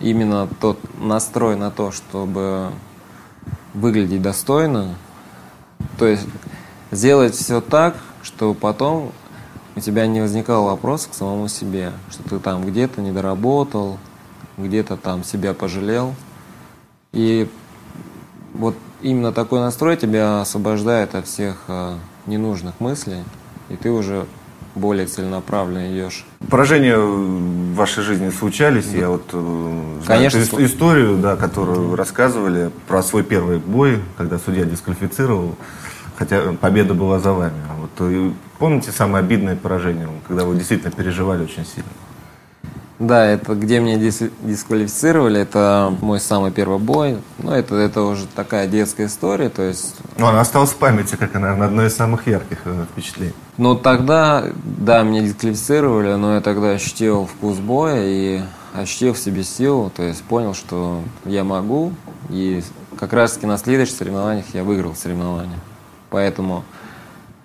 Именно 0.00 0.48
тот 0.60 0.78
настрой 1.00 1.56
на 1.56 1.70
то, 1.70 1.90
чтобы 1.90 2.70
выглядеть 3.72 4.22
достойно, 4.22 4.94
то 5.98 6.06
есть 6.06 6.26
сделать 6.90 7.34
все 7.34 7.60
так, 7.60 7.96
чтобы 8.22 8.54
потом 8.54 9.12
у 9.76 9.80
тебя 9.80 10.06
не 10.06 10.20
возникал 10.20 10.64
вопрос 10.64 11.06
к 11.06 11.14
самому 11.14 11.48
себе, 11.48 11.92
что 12.10 12.22
ты 12.22 12.38
там 12.38 12.64
где-то 12.64 13.00
не 13.00 13.12
доработал, 13.12 13.98
где-то 14.56 14.96
там 14.96 15.24
себя 15.24 15.54
пожалел. 15.54 16.14
И 17.12 17.48
вот 18.54 18.76
именно 19.02 19.32
такой 19.32 19.60
настрой 19.60 19.96
тебя 19.96 20.40
освобождает 20.40 21.14
от 21.14 21.26
всех 21.26 21.64
э, 21.68 21.96
ненужных 22.26 22.80
мыслей, 22.80 23.24
и 23.68 23.76
ты 23.76 23.90
уже 23.90 24.26
более 24.74 25.06
целенаправленно 25.06 25.92
идешь. 25.92 26.24
Поражения 26.50 26.98
в 26.98 27.74
вашей 27.74 28.02
жизни 28.02 28.30
случались? 28.30 28.86
Да. 28.86 28.98
Я 28.98 29.08
вот 29.08 29.28
э, 29.32 30.00
Конечно, 30.06 30.42
знаю 30.42 30.66
историю, 30.66 31.18
да, 31.18 31.36
которую 31.36 31.88
вы 31.88 31.96
рассказывали 31.96 32.70
про 32.88 33.02
свой 33.02 33.22
первый 33.22 33.58
бой, 33.58 34.00
когда 34.16 34.38
судья 34.38 34.64
дисквалифицировал, 34.64 35.56
хотя 36.16 36.52
победа 36.60 36.94
была 36.94 37.20
за 37.20 37.32
вами. 37.32 37.60
Вот 37.80 37.90
э, 38.00 38.32
помните 38.58 38.90
самое 38.90 39.24
обидное 39.24 39.56
поражение, 39.56 40.08
когда 40.26 40.44
вы 40.44 40.56
действительно 40.56 40.90
переживали 40.90 41.44
очень 41.44 41.64
сильно? 41.64 41.90
Да, 43.00 43.26
это 43.26 43.54
где 43.54 43.80
меня 43.80 43.96
дис 43.96 44.22
дисквалифицировали, 44.42 45.40
это 45.40 45.92
мой 46.00 46.20
самый 46.20 46.52
первый 46.52 46.78
бой. 46.78 47.18
Ну, 47.38 47.50
это, 47.50 47.74
это 47.74 48.02
уже 48.02 48.26
такая 48.26 48.68
детская 48.68 49.06
история, 49.06 49.48
то 49.48 49.62
есть... 49.62 49.96
Ну, 50.16 50.26
она 50.26 50.40
осталась 50.40 50.70
в 50.70 50.76
памяти, 50.76 51.16
как, 51.16 51.34
наверное, 51.34 51.66
одно 51.66 51.84
из 51.84 51.96
самых 51.96 52.28
ярких 52.28 52.58
э, 52.64 52.84
впечатлений. 52.92 53.34
Ну, 53.56 53.74
тогда, 53.74 54.44
да, 54.64 55.02
меня 55.02 55.22
дисквалифицировали, 55.22 56.14
но 56.14 56.36
я 56.36 56.40
тогда 56.40 56.70
ощутил 56.70 57.26
вкус 57.26 57.58
боя 57.58 58.00
и 58.04 58.42
ощутил 58.74 59.14
в 59.14 59.18
себе 59.18 59.42
силу, 59.42 59.90
то 59.94 60.04
есть 60.04 60.22
понял, 60.22 60.54
что 60.54 61.02
я 61.24 61.42
могу, 61.42 61.92
и 62.30 62.62
как 62.98 63.12
раз-таки 63.12 63.46
на 63.46 63.58
следующих 63.58 63.96
соревнованиях 63.96 64.46
я 64.52 64.62
выиграл 64.62 64.94
соревнования. 64.94 65.58
Поэтому... 66.10 66.64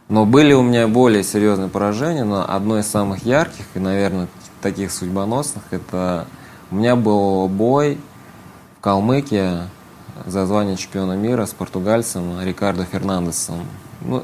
Но 0.10 0.26
были 0.26 0.54
у 0.54 0.64
меня 0.64 0.88
более 0.88 1.24
серьезные 1.24 1.70
поражения, 1.70 2.24
но 2.24 2.44
одно 2.48 2.80
из 2.80 2.88
самых 2.88 3.26
ярких 3.26 3.66
и, 3.76 3.80
наверное, 3.80 4.28
таких 4.62 4.91
судьбоносных, 4.91 5.63
это 5.72 6.28
у 6.72 6.76
меня 6.76 6.95
был 6.95 7.48
бой 7.48 7.98
в 8.78 8.82
Калмыкии 8.82 9.60
за 10.26 10.45
звание 10.45 10.78
чемпиона 10.78 11.13
мира 11.13 11.45
с 11.45 11.52
португальцем 11.52 12.41
Рикардо 12.41 12.86
Фернандесом. 12.86 13.65
Ну, 14.02 14.24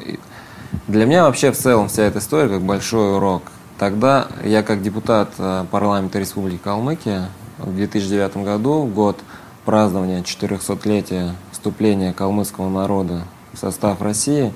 для 0.88 1.06
меня 1.06 1.24
вообще 1.24 1.52
в 1.52 1.58
целом 1.58 1.88
вся 1.88 2.04
эта 2.04 2.20
история 2.20 2.50
как 2.50 2.62
большой 2.62 3.16
урок. 3.16 3.44
Тогда 3.80 4.28
я 4.44 4.64
как 4.64 4.82
депутат 4.82 5.30
э, 5.38 5.66
парламента 5.72 6.20
Республики 6.20 6.60
Калмыкия 6.64 7.30
в 7.58 7.76
2009 7.76 8.38
году, 8.38 8.86
год 8.86 9.20
празднования 9.66 10.22
400-летия 10.22 11.32
вступления 11.52 12.14
калмыцкого 12.14 12.70
народа 12.70 13.24
в 13.54 13.58
состав 13.58 14.02
России, 14.02 14.54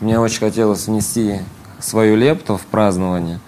мне 0.00 0.18
очень 0.18 0.40
хотелось 0.40 0.86
внести 0.86 1.40
свою 1.78 2.16
лепту 2.16 2.56
в 2.56 2.62
празднование– 2.62 3.40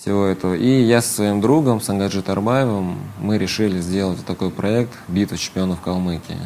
всего 0.00 0.24
этого. 0.24 0.54
И 0.54 0.82
я 0.82 1.02
со 1.02 1.14
своим 1.14 1.40
другом, 1.42 1.80
Сангаджи 1.80 2.22
Тарбаевым, 2.22 2.98
мы 3.18 3.36
решили 3.36 3.80
сделать 3.80 4.24
такой 4.24 4.50
проект 4.50 4.92
«Битва 5.08 5.36
чемпионов 5.36 5.80
Калмыкии». 5.82 6.38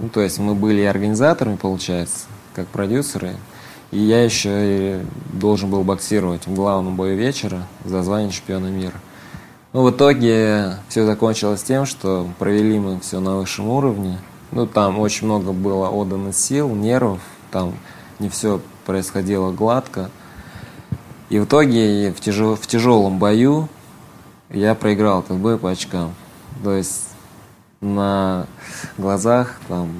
Ну, 0.00 0.08
то 0.08 0.22
есть 0.22 0.38
мы 0.38 0.54
были 0.54 0.80
и 0.80 0.86
организаторами, 0.86 1.56
получается, 1.56 2.24
как 2.54 2.66
продюсеры, 2.68 3.36
и 3.90 3.98
я 3.98 4.24
еще 4.24 4.50
и 4.50 5.02
должен 5.34 5.70
был 5.70 5.84
боксировать 5.84 6.46
в 6.46 6.54
главном 6.54 6.96
бою 6.96 7.18
вечера 7.18 7.66
за 7.84 8.02
звание 8.02 8.32
чемпиона 8.32 8.68
мира. 8.68 8.98
Ну, 9.74 9.82
в 9.82 9.90
итоге 9.90 10.76
все 10.88 11.04
закончилось 11.04 11.62
тем, 11.62 11.84
что 11.84 12.26
провели 12.38 12.78
мы 12.78 12.98
все 13.00 13.20
на 13.20 13.36
высшем 13.36 13.68
уровне. 13.68 14.18
Ну, 14.52 14.66
там 14.66 14.98
очень 14.98 15.26
много 15.26 15.52
было 15.52 15.90
отдано 15.90 16.32
сил, 16.32 16.74
нервов, 16.74 17.20
там 17.50 17.74
не 18.18 18.30
все 18.30 18.62
происходило 18.86 19.52
гладко– 19.52 20.08
и 21.32 21.38
в 21.38 21.46
итоге 21.46 22.12
в, 22.12 22.20
тяжел, 22.20 22.56
в 22.56 22.66
тяжелом 22.66 23.18
бою 23.18 23.70
я 24.50 24.74
проиграл 24.74 25.20
этот 25.22 25.38
бой 25.38 25.56
по 25.56 25.70
очкам. 25.70 26.14
То 26.62 26.74
есть 26.74 27.08
на 27.80 28.46
глазах 28.98 29.58
там 29.66 29.90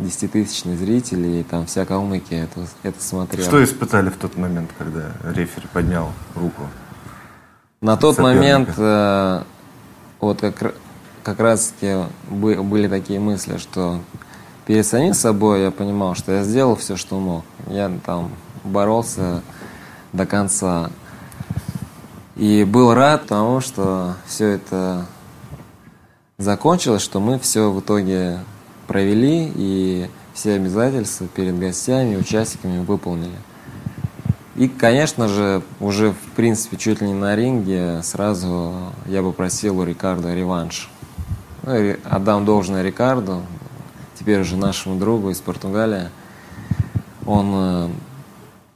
десятитысячных 0.00 0.80
зрителей, 0.80 1.44
там 1.44 1.66
вся 1.66 1.84
Калмыкия 1.84 2.42
это, 2.42 2.66
это 2.82 3.00
смотрела. 3.00 3.46
Что 3.46 3.62
испытали 3.62 4.10
в 4.10 4.16
тот 4.16 4.36
момент, 4.36 4.72
когда 4.76 5.12
рефери 5.22 5.68
поднял 5.72 6.10
руку? 6.34 6.62
На 7.80 7.96
тот 7.96 8.18
момент 8.18 8.70
э, 8.76 9.42
вот 10.18 10.40
как, 10.40 10.74
как 11.22 11.38
раз 11.38 11.72
таки 11.78 11.98
были 12.28 12.88
такие 12.88 13.20
мысли, 13.20 13.58
что 13.58 14.00
перед 14.66 14.84
самим 14.84 15.14
собой 15.14 15.62
я 15.62 15.70
понимал, 15.70 16.16
что 16.16 16.32
я 16.32 16.42
сделал 16.42 16.74
все, 16.74 16.96
что 16.96 17.20
мог. 17.20 17.44
Я 17.68 17.92
там 18.04 18.32
боролся 18.64 19.40
до 20.12 20.26
конца. 20.26 20.90
И 22.36 22.64
был 22.64 22.94
рад 22.94 23.26
тому, 23.26 23.60
что 23.60 24.14
все 24.26 24.48
это 24.48 25.06
закончилось, 26.38 27.02
что 27.02 27.20
мы 27.20 27.38
все 27.38 27.70
в 27.70 27.80
итоге 27.80 28.40
провели 28.86 29.52
и 29.54 30.08
все 30.34 30.54
обязательства 30.54 31.26
перед 31.26 31.58
гостями 31.58 32.16
участниками 32.16 32.84
выполнили. 32.84 33.36
И, 34.56 34.68
конечно 34.68 35.28
же, 35.28 35.62
уже, 35.80 36.12
в 36.12 36.36
принципе, 36.36 36.76
чуть 36.76 37.00
ли 37.00 37.08
не 37.08 37.14
на 37.14 37.34
ринге 37.34 38.02
сразу 38.02 38.74
я 39.06 39.22
бы 39.22 39.32
просил 39.32 39.78
у 39.78 39.84
Рикардо 39.84 40.34
реванш. 40.34 40.90
Ну, 41.62 41.96
отдам 42.04 42.44
должное 42.44 42.82
Рикарду, 42.82 43.42
теперь 44.18 44.40
уже 44.40 44.56
нашему 44.56 44.98
другу 44.98 45.30
из 45.30 45.40
Португалии. 45.40 46.08
Он 47.24 47.50
э, 47.54 47.88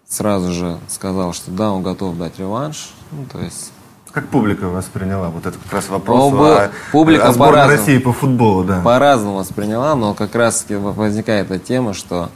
сразу 0.08 0.52
же 0.52 0.78
сказал, 0.88 1.32
что 1.32 1.50
да, 1.50 1.72
он 1.72 1.82
готов 1.82 2.16
дать 2.16 2.38
реванш. 2.38 2.90
Ну, 3.12 3.26
то 3.30 3.40
есть 3.40 3.72
как 4.16 4.28
публика 4.28 4.68
восприняла 4.68 5.28
вот 5.28 5.44
этот 5.44 5.60
как 5.62 5.74
раз 5.74 5.90
вопрос 5.90 6.32
ну, 6.32 6.42
о, 6.42 6.70
публика 6.90 7.28
о 7.28 7.32
сборной 7.34 7.66
России 7.66 7.98
по 7.98 8.14
футболу, 8.14 8.64
да? 8.64 8.80
По-разному 8.80 9.36
восприняла, 9.36 9.94
но 9.94 10.14
как 10.14 10.34
раз 10.34 10.62
таки 10.62 10.74
возникает 10.74 11.50
эта 11.50 11.62
тема, 11.62 11.92
что 11.92 12.30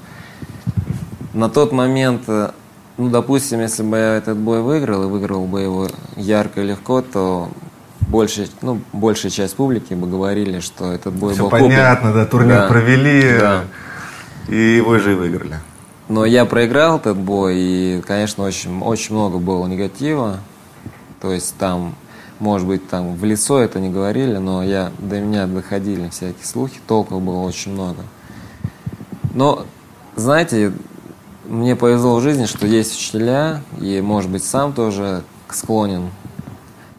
на 1.33 1.49
тот 1.49 1.73
момент, 1.73 2.25
э, 2.29 2.51
ну, 2.99 3.09
допустим, 3.09 3.61
если 3.61 3.83
бы 3.83 3.97
я 3.97 4.17
этот 4.17 4.37
бой 4.37 4.61
выиграл, 4.61 5.05
и 5.05 5.07
выиграл 5.07 5.47
бы 5.47 5.63
его 5.63 5.89
ярко 6.17 6.61
и 6.61 6.67
легко, 6.67 7.01
то 7.01 7.49
большая, 8.01 8.49
ну, 8.61 8.83
большая 8.93 9.31
часть 9.31 9.57
публики 9.57 9.95
бы 9.95 10.07
говорили, 10.07 10.61
что 10.61 10.93
этот 10.93 11.15
бой 11.15 11.33
Все 11.33 11.45
был 11.45 11.51
понятно, 11.51 12.09
куплен. 12.09 12.25
да, 12.25 12.31
турнир 12.31 12.57
да. 12.57 12.69
провели, 12.69 13.39
да. 13.39 13.65
и 14.49 14.77
его 14.77 14.99
же 14.99 15.13
и 15.13 15.15
выиграли. 15.15 15.61
Но 16.11 16.25
я 16.25 16.45
проиграл 16.45 16.97
этот 16.97 17.17
бой, 17.17 17.55
и, 17.57 18.03
конечно, 18.05 18.43
очень, 18.43 18.83
очень 18.83 19.15
много 19.15 19.39
было 19.39 19.65
негатива. 19.69 20.41
То 21.21 21.31
есть 21.31 21.55
там, 21.57 21.95
может 22.41 22.67
быть, 22.67 22.89
там 22.89 23.15
в 23.15 23.25
лицо 23.25 23.61
это 23.61 23.79
не 23.79 23.91
говорили, 23.91 24.37
но 24.39 24.65
я, 24.65 24.91
до 24.99 25.21
меня 25.21 25.47
доходили 25.47 26.09
всякие 26.09 26.45
слухи, 26.45 26.81
толков 26.89 27.23
было 27.23 27.43
очень 27.43 27.75
много. 27.75 28.03
Но, 29.35 29.65
знаете, 30.17 30.73
мне 31.47 31.77
повезло 31.77 32.17
в 32.17 32.23
жизни, 32.23 32.47
что 32.47 32.67
есть 32.67 32.97
учителя, 32.97 33.63
и, 33.81 34.01
может 34.01 34.33
быть, 34.33 34.43
сам 34.43 34.73
тоже 34.73 35.23
склонен 35.49 36.11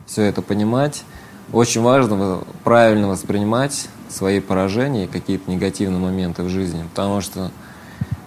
все 0.05 0.21
это 0.21 0.41
понимать. 0.41 1.03
Очень 1.51 1.81
важно 1.81 2.45
правильно 2.63 3.09
воспринимать 3.09 3.89
свои 4.07 4.39
поражения 4.39 5.03
и 5.03 5.07
какие-то 5.07 5.51
негативные 5.51 5.99
моменты 5.99 6.43
в 6.43 6.47
жизни, 6.47 6.85
потому 6.93 7.19
что 7.19 7.51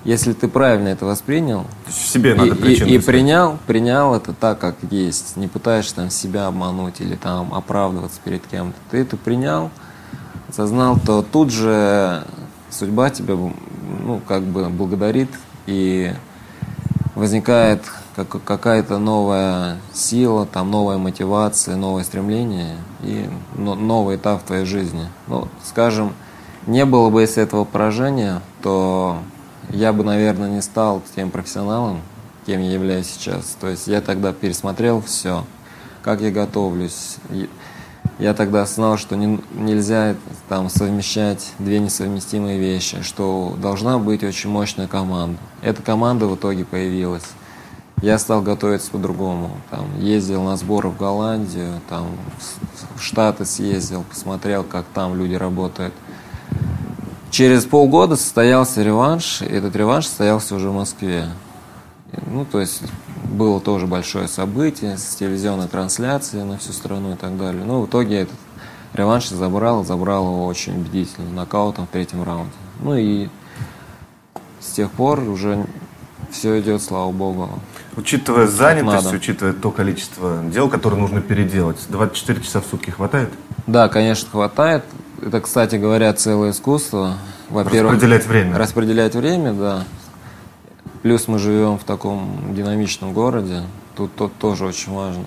если 0.04 0.32
ты 0.34 0.48
правильно 0.48 0.88
это 0.88 1.06
воспринял, 1.06 1.66
себе 1.90 2.34
надо 2.34 2.54
и, 2.54 2.74
и, 2.74 2.94
и 2.94 2.98
принял, 2.98 3.58
принял 3.66 4.14
это 4.14 4.32
так, 4.32 4.58
как 4.58 4.76
есть, 4.90 5.36
не 5.36 5.48
пытаешься 5.48 5.96
там 5.96 6.10
себя 6.10 6.46
обмануть 6.46 7.00
или 7.00 7.16
там 7.16 7.54
оправдываться 7.54 8.20
перед 8.22 8.46
кем-то, 8.46 8.78
ты 8.90 8.98
это 8.98 9.16
принял, 9.16 9.70
осознал, 10.48 10.98
то 10.98 11.22
тут 11.22 11.50
же 11.50 12.24
судьба 12.70 13.10
тебя, 13.10 13.34
ну, 13.34 14.20
как 14.26 14.42
бы 14.42 14.68
благодарит 14.68 15.30
и 15.66 16.12
возникает 17.14 17.82
как, 18.14 18.28
какая-то 18.44 18.98
новая 18.98 19.78
сила, 19.92 20.46
там 20.46 20.70
новая 20.70 20.98
мотивация, 20.98 21.76
новое 21.76 22.04
стремление 22.04 22.76
и 23.02 23.28
но, 23.56 23.74
новый 23.74 24.16
этап 24.16 24.42
в 24.42 24.46
твоей 24.46 24.64
жизни. 24.64 25.08
Ну, 25.26 25.48
скажем, 25.64 26.12
не 26.66 26.84
было 26.84 27.10
бы 27.10 27.22
если 27.22 27.42
этого 27.42 27.64
поражения, 27.64 28.40
то 28.62 29.18
я 29.70 29.92
бы, 29.92 30.04
наверное, 30.04 30.50
не 30.50 30.62
стал 30.62 31.02
тем 31.14 31.30
профессионалом, 31.30 32.00
кем 32.46 32.60
я 32.60 32.72
являюсь 32.72 33.06
сейчас. 33.06 33.56
То 33.60 33.68
есть 33.68 33.86
я 33.86 34.00
тогда 34.00 34.32
пересмотрел 34.32 35.00
все, 35.00 35.44
как 36.02 36.20
я 36.20 36.30
готовлюсь. 36.30 37.16
Я 38.18 38.34
тогда 38.34 38.62
осознал, 38.62 38.96
что 38.96 39.16
не, 39.16 39.40
нельзя 39.54 40.14
там 40.48 40.68
совмещать 40.68 41.52
две 41.58 41.80
несовместимые 41.80 42.58
вещи, 42.58 43.02
что 43.02 43.56
должна 43.60 43.98
быть 43.98 44.22
очень 44.22 44.50
мощная 44.50 44.86
команда. 44.86 45.38
Эта 45.62 45.82
команда 45.82 46.26
в 46.26 46.36
итоге 46.36 46.64
появилась. 46.64 47.24
Я 48.02 48.18
стал 48.18 48.42
готовиться 48.42 48.90
по-другому. 48.90 49.50
Там, 49.70 49.86
ездил 49.98 50.42
на 50.42 50.56
сборы 50.56 50.90
в 50.90 50.96
Голландию, 50.98 51.80
там, 51.88 52.08
в 52.96 53.02
Штаты 53.02 53.46
съездил, 53.46 54.04
посмотрел, 54.08 54.62
как 54.62 54.84
там 54.92 55.16
люди 55.16 55.34
работают. 55.34 55.94
Через 57.34 57.64
полгода 57.64 58.14
состоялся 58.14 58.80
реванш, 58.84 59.42
и 59.42 59.46
этот 59.46 59.74
реванш 59.74 60.06
состоялся 60.06 60.54
уже 60.54 60.70
в 60.70 60.72
Москве. 60.72 61.26
Ну, 62.28 62.44
то 62.44 62.60
есть 62.60 62.82
было 63.24 63.60
тоже 63.60 63.88
большое 63.88 64.28
событие 64.28 64.96
с 64.96 65.16
телевизионной 65.16 65.66
трансляцией 65.66 66.44
на 66.44 66.58
всю 66.58 66.72
страну 66.72 67.14
и 67.14 67.16
так 67.16 67.36
далее. 67.36 67.64
Но 67.64 67.82
в 67.82 67.86
итоге 67.86 68.20
этот 68.20 68.36
реванш 68.92 69.30
забрал, 69.30 69.84
забрал 69.84 70.26
его 70.26 70.46
очень 70.46 70.80
убедительно, 70.80 71.28
нокаутом 71.28 71.88
в 71.88 71.90
третьем 71.90 72.22
раунде. 72.22 72.52
Ну 72.78 72.96
и 72.96 73.26
с 74.60 74.70
тех 74.70 74.92
пор 74.92 75.18
уже 75.28 75.66
все 76.30 76.60
идет, 76.60 76.82
слава 76.82 77.10
богу. 77.10 77.50
Учитывая 77.96 78.46
занятость, 78.46 79.12
учитывая 79.12 79.54
то 79.54 79.72
количество 79.72 80.40
дел, 80.44 80.68
которые 80.68 81.00
нужно 81.00 81.20
переделать, 81.20 81.78
24 81.88 82.40
часа 82.42 82.60
в 82.60 82.66
сутки 82.66 82.90
хватает? 82.90 83.30
Да, 83.66 83.88
конечно, 83.88 84.30
хватает. 84.30 84.84
Это, 85.24 85.40
кстати 85.40 85.76
говоря, 85.76 86.12
целое 86.12 86.50
искусство. 86.50 87.14
Во-первых, 87.48 87.92
распределять 87.94 88.26
время. 88.26 88.58
Распределять 88.58 89.14
время, 89.14 89.52
да. 89.54 89.84
Плюс 91.02 91.28
мы 91.28 91.38
живем 91.38 91.78
в 91.78 91.84
таком 91.84 92.54
динамичном 92.54 93.14
городе. 93.14 93.62
Тут, 93.96 94.14
тут 94.14 94.36
тоже 94.38 94.66
очень 94.66 94.92
важно. 94.92 95.24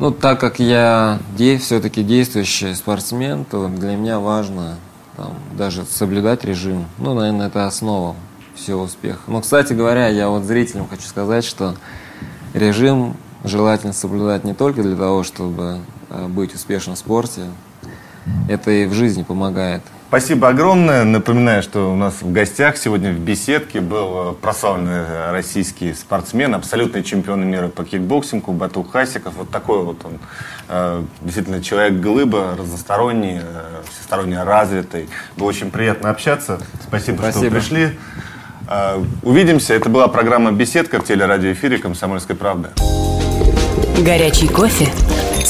Ну, 0.00 0.10
так 0.10 0.40
как 0.40 0.58
я 0.58 1.20
де- 1.36 1.58
все-таки 1.58 2.02
действующий 2.02 2.74
спортсмен, 2.74 3.44
то 3.44 3.68
для 3.68 3.94
меня 3.94 4.18
важно 4.18 4.76
там, 5.16 5.34
даже 5.56 5.84
соблюдать 5.84 6.44
режим. 6.44 6.86
Ну, 6.98 7.14
наверное, 7.14 7.46
это 7.46 7.66
основа 7.68 8.16
всего 8.56 8.82
успеха. 8.82 9.20
Но, 9.28 9.42
кстати 9.42 9.74
говоря, 9.74 10.08
я 10.08 10.28
вот 10.28 10.42
зрителям 10.42 10.88
хочу 10.88 11.06
сказать, 11.06 11.44
что 11.44 11.76
режим 12.52 13.16
желательно 13.44 13.92
соблюдать 13.92 14.42
не 14.42 14.54
только 14.54 14.82
для 14.82 14.96
того, 14.96 15.22
чтобы 15.22 15.78
э, 16.10 16.26
быть 16.26 16.52
успешным 16.54 16.96
в 16.96 16.98
спорте, 16.98 17.42
это 18.48 18.70
и 18.70 18.86
в 18.86 18.92
жизни 18.92 19.22
помогает. 19.22 19.82
Спасибо 20.08 20.48
огромное. 20.48 21.04
Напоминаю, 21.04 21.62
что 21.62 21.90
у 21.90 21.96
нас 21.96 22.20
в 22.20 22.30
гостях 22.30 22.76
сегодня 22.76 23.12
в 23.12 23.18
беседке 23.18 23.80
был 23.80 24.32
э, 24.32 24.34
прославленный 24.34 25.30
российский 25.30 25.94
спортсмен, 25.94 26.54
абсолютный 26.54 27.02
чемпион 27.02 27.46
мира 27.46 27.68
по 27.68 27.82
кикбоксингу 27.82 28.52
Бату 28.52 28.82
Хасиков. 28.82 29.32
Вот 29.38 29.48
такой 29.48 29.82
вот 29.82 30.04
он, 30.04 30.18
э, 30.68 31.02
действительно 31.22 31.62
человек-глыба, 31.62 32.56
разносторонний, 32.58 33.40
всесторонне 33.90 34.42
развитый. 34.42 35.08
Было 35.38 35.48
очень 35.48 35.70
приятно 35.70 36.10
общаться. 36.10 36.60
Спасибо, 36.86 37.22
Спасибо. 37.22 37.46
что 37.46 37.50
пришли. 37.50 37.98
Увидимся. 39.22 39.74
Это 39.74 39.88
была 39.88 40.08
программа 40.08 40.52
«Беседка» 40.52 41.00
в 41.00 41.04
телерадиоэфире 41.04 41.78
«Комсомольской 41.78 42.36
правды». 42.36 42.68
Горячий 43.98 44.48
кофе, 44.48 44.88